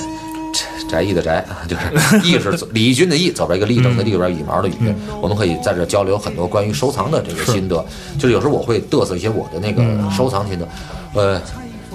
[0.88, 4.74] 翟毅的翟啊， 就是毅是李义军的毅，左边一个立正的立，右边羽毛的羽，
[5.22, 7.86] 我们可以在这交流很多关于收藏的这个心得，
[8.18, 10.68] 就是有时候我会嘚瑟一些我的那个收藏心得，
[11.14, 11.42] 呃。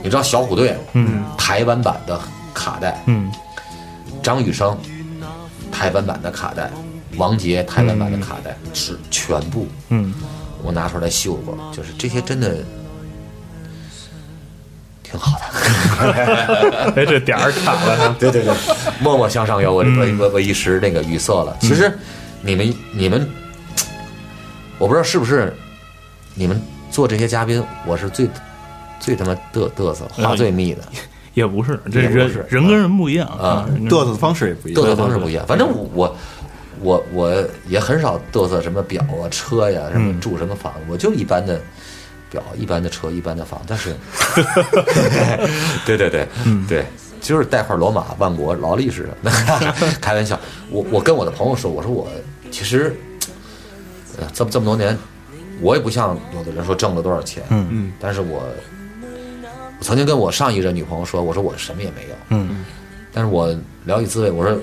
[0.05, 2.21] 你知道小虎队，嗯，台湾版的
[2.53, 3.31] 卡带，嗯，
[4.21, 4.77] 张雨生
[5.71, 6.69] 台湾版的卡带，
[7.19, 10.13] 王杰台湾版的卡带，是全部，嗯，
[10.61, 12.57] 我拿出来秀过，就是这些真的
[15.13, 16.93] 挺好的。
[16.97, 18.55] 哎，这点儿卡了，对对对，
[18.99, 21.55] 默默向上游，我我我我一时那个语塞了。
[21.61, 21.93] 其实
[22.41, 23.29] 你们你们，
[24.79, 25.55] 我不知道是不是
[26.35, 26.61] 你们
[26.91, 28.27] 做这些嘉宾，我是最
[28.99, 30.81] 最他妈嘚嘚瑟，话最密的，
[31.35, 34.83] 也不是，这人人跟人不一样啊嘚瑟的方式也不一样。
[34.83, 35.47] 嘚瑟方式不一样。
[35.47, 36.17] 反正我
[36.81, 41.61] 我我也很少嘚瑟什么表啊、车呀，什么住什么房，我就一般的。
[42.33, 43.95] 表一般的车，一般的房，但是，
[45.85, 46.27] 对对对，
[46.67, 46.87] 对，
[47.21, 49.31] 就是带块罗马、万国、劳力士的，
[50.01, 50.41] 开玩笑。
[50.71, 52.09] 我我跟我的朋友说，我说我
[52.51, 52.97] 其实，
[54.19, 54.99] 呃，这么这么多年，
[55.61, 58.43] 我也不像有的人说挣了多少钱，嗯嗯，但是我
[59.79, 62.65] 我曾经跟我上一任女朋友说，我说我什么也没有，嗯。
[63.15, 63.55] 但是我
[63.85, 64.59] 聊以自慰，我说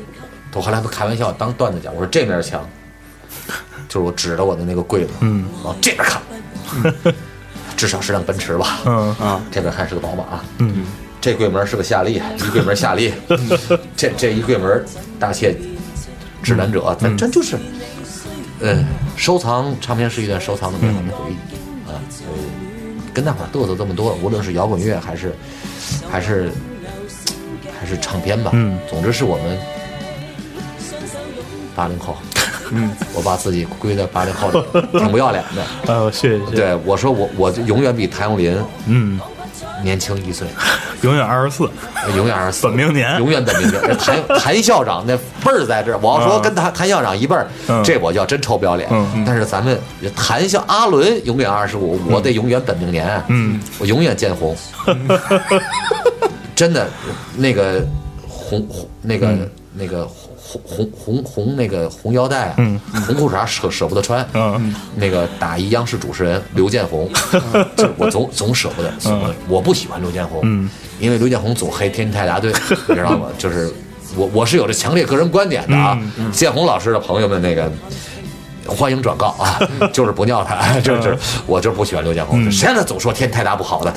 [0.55, 2.67] 我后来不开玩笑当段子讲，我说这面墙
[3.87, 6.19] 就是我指着我的那个柜子，嗯，往这边看，
[7.79, 9.15] 至少是辆奔驰吧，嗯。
[9.15, 10.85] 啊，这边还是个宝马，嗯。
[11.21, 13.13] 这柜门是个夏利，一柜门夏利，
[13.95, 14.85] 这这一柜门
[15.17, 15.55] 大切
[16.43, 17.57] 指南者，咱真就是，
[18.59, 21.35] 嗯，收藏唱片是一段收藏的美好的回忆
[21.89, 21.95] 啊，
[22.27, 22.33] 呃，
[23.13, 25.33] 跟大伙儿嘚瑟这么多，无论是摇滚乐还是
[26.09, 26.51] 还是
[27.79, 28.77] 还是唱片吧，嗯。
[28.89, 29.57] 总之是我们
[31.75, 32.17] 八零后，
[32.71, 34.63] 嗯，我把自己归在八零后里，
[34.97, 35.93] 挺不要脸的。
[35.93, 38.57] 哎呦，谢谢谢谢，对我说我我就永远比谭咏麟
[38.87, 39.19] 嗯，
[39.83, 40.47] 年轻一岁，
[41.01, 41.69] 永远二十四，
[42.15, 43.17] 永远二十四，本命年。
[43.17, 43.81] 永远本命年。
[43.81, 43.95] 这
[44.27, 47.83] 谭谭校长那辈儿在这儿，我要说跟谭谭校长一辈儿，嗯。
[47.83, 48.89] 这我叫真臭不要脸。
[49.25, 49.79] 但是咱们
[50.15, 54.55] 谭校阿伦永远二十五，我得永远本命年，嗯，我永远见红。
[56.55, 56.87] 真的，
[57.37, 57.85] 那个
[58.27, 59.27] 红红那个、
[59.73, 60.05] 那个
[60.49, 62.79] 红红红红那个红腰带啊，嗯。
[63.05, 64.73] 红裤衩舍舍不得穿，嗯。
[64.95, 67.07] 那个打一央视主持人刘建宏，
[67.77, 70.69] 就是我总总舍不得，我我不喜欢刘建宏，嗯。
[70.99, 72.51] 因为刘建宏总黑天津泰达队，
[72.89, 73.27] 你知道吗？
[73.37, 73.71] 就是
[74.15, 75.97] 我我是有着强烈个人观点的啊，
[76.31, 77.71] 建宏老师的朋友们那个。
[78.67, 79.59] 欢迎转告啊！
[79.91, 83.93] 就是不尿他，就是我就是不喜欢刘建宏，谁让他总说天泰达不好的，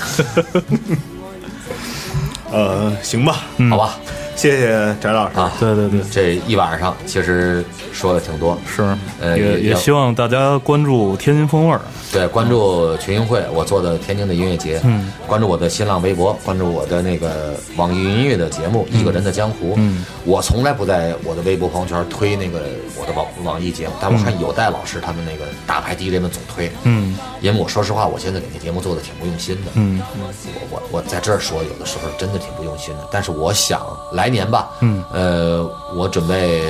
[2.50, 3.98] 呃，行吧，好吧？
[4.34, 5.38] 谢谢翟老师。
[5.38, 8.82] 啊，对对对，这一晚上其实说的挺多，是，
[9.20, 11.80] 呃也也希望大家关注天津风味儿，
[12.10, 22.60] 对，关注群英会，我做的天津的音乐节，嗯，关注我的新浪微博，关注我的那个网易云音乐的节目《一个人的江湖》，嗯，我从来不在我的微博朋友圈推那个
[22.98, 27.16] 我的网网易节目，但我看有戴老师他们那个大牌 DJ 们总推，嗯。
[27.40, 30.00] 因为我说实话，我现在给那节目做的挺不用心的，嗯。
[30.20, 30.32] 我
[30.70, 33.08] 我我在这儿说，有的时候真的挺不用心的。
[33.10, 36.62] 但是我想来年吧，嗯，呃，我准备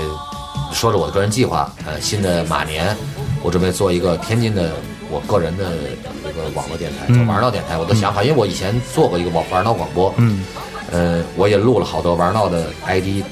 [0.73, 2.97] 说着我的个人计划，呃，新的马年，
[3.43, 4.71] 我准备做一个天津的
[5.11, 7.77] 我个人的一个网络电台，叫嗯玩闹电台。
[7.77, 10.45] 我的想法，因为我以前做过一个玩玩闹广播，嗯，
[10.91, 13.25] 呃，我也录了好多玩闹的 ID。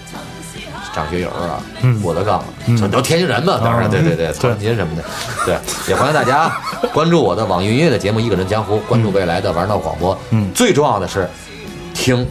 [0.93, 2.03] 张学友啊，嗯。
[2.03, 2.43] 郭德纲，
[2.77, 5.05] 这都天津人嘛，当然，对对对，曹云金什么的，
[5.47, 5.57] 对，
[5.89, 6.51] 也欢迎大家
[6.93, 10.19] 关注我的网易云音乐的节目《一个人江湖》，关注未来的玩闹广播。
[10.31, 10.51] 嗯。
[10.53, 11.31] 最重要的是
[11.95, 12.27] 听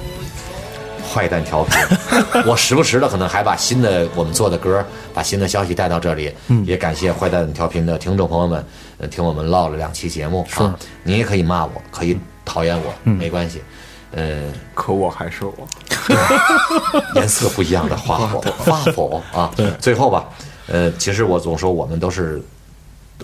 [1.11, 1.75] 坏蛋调频，
[2.45, 6.31] 我时不时的可能还把新的我们做的歌，把新的消息带到这里。
[6.47, 8.63] 嗯也感谢坏蛋调频的听众朋友们，
[8.99, 13.61] 呃，听我们唠了两期节目啊，你也可以骂我，可以讨厌我，嗯没关系。
[14.11, 15.67] 呃，可我还是我，
[17.15, 19.51] 颜色不一样的花火， 花火啊！
[19.79, 20.25] 最后吧，
[20.67, 22.41] 呃，其实我总说我们都是。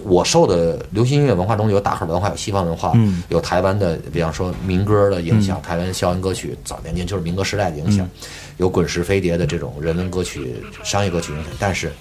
[0.03, 8.07] 我受的流行音乐文化中有大号文化，有西方文化，嗯有台湾的，比方说民歌的影响，台湾校园歌曲早年间就是民歌时代的影响，
[8.57, 11.47] 有滚石飞碟的这种人文歌曲、商业歌曲影响。
[11.57, 11.91] 但是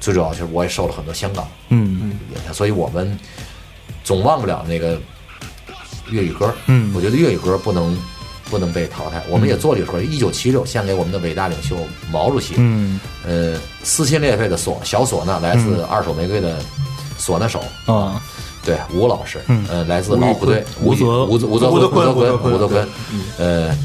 [0.00, 3.18] 最主要就是我也受了很多香港嗯影响，所以我们
[4.04, 5.00] 总忘不了那个
[6.10, 6.54] 粤语歌。
[6.66, 7.96] 嗯我觉得粤语歌不能
[8.50, 9.22] 不能被淘汰。
[9.30, 11.74] 我们也做了一首歌，一九七六献给我们的伟大领袖
[12.12, 12.54] 毛主席。
[12.58, 16.58] 嗯呃，撕心裂肺的唢小唢呐，来自二手玫瑰的
[17.18, 17.62] 唢呐手。
[17.86, 18.20] 啊，
[18.64, 22.88] 对，吴老师，嗯呃，来自老虎队，吴泽吴泽吴泽吴泽吴泽坤坤，吴泽坤坤，
[23.38, 23.78] 呃，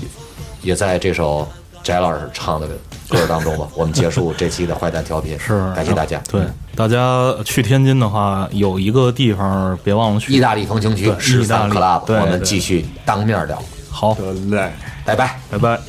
[0.62, 1.48] 也在这首
[1.84, 2.68] 翟老师唱的
[3.08, 6.22] 歌当中吧，我们结束这期的坏蛋调频，是感谢大家。
[6.32, 6.42] 对，
[6.76, 14.72] 大家去天津的话，有一个地方别忘了去意大利风情区对十三意大利 club，我们继续当面聊，好，得嘞。
[15.06, 15.40] 拜拜。
[15.50, 15.80] 拜拜。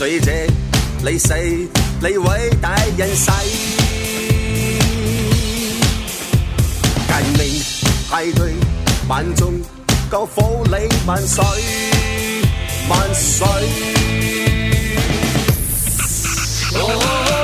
[0.00, 0.32] 罪者，
[1.04, 3.30] 你死，你伟大人死。
[7.06, 7.62] 革命
[8.08, 8.54] 派对，
[9.06, 9.52] 万众
[10.08, 10.72] 高呼你
[11.04, 11.44] 万岁，
[12.88, 13.46] 万岁！
[16.72, 16.78] 我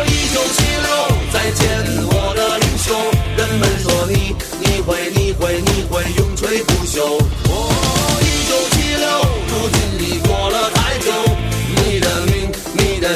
[0.08, 0.88] 依旧记录
[1.30, 1.62] 再见
[2.06, 2.94] 我的领袖，
[3.36, 7.20] 人们说你，你会，你会，你会永垂不朽。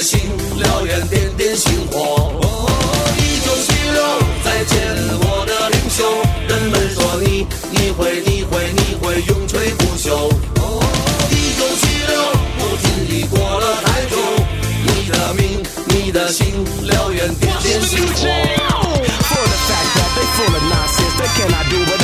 [0.02, 0.18] 心
[0.58, 2.32] 燎原点点星火。
[2.40, 2.70] 哦
[3.18, 4.00] 一九七六
[4.44, 4.78] 再见
[5.20, 5.98] 我的领袖
[6.48, 10.10] 人们说你你会你会你会永垂不朽。
[10.60, 10.82] 哦
[11.30, 12.16] 一九七六
[12.58, 14.16] 不经意过了太久
[14.86, 18.20] 你的名你的心燎原点点星火。
[19.30, 21.99] Fuck that they full of nonsense they cannot do what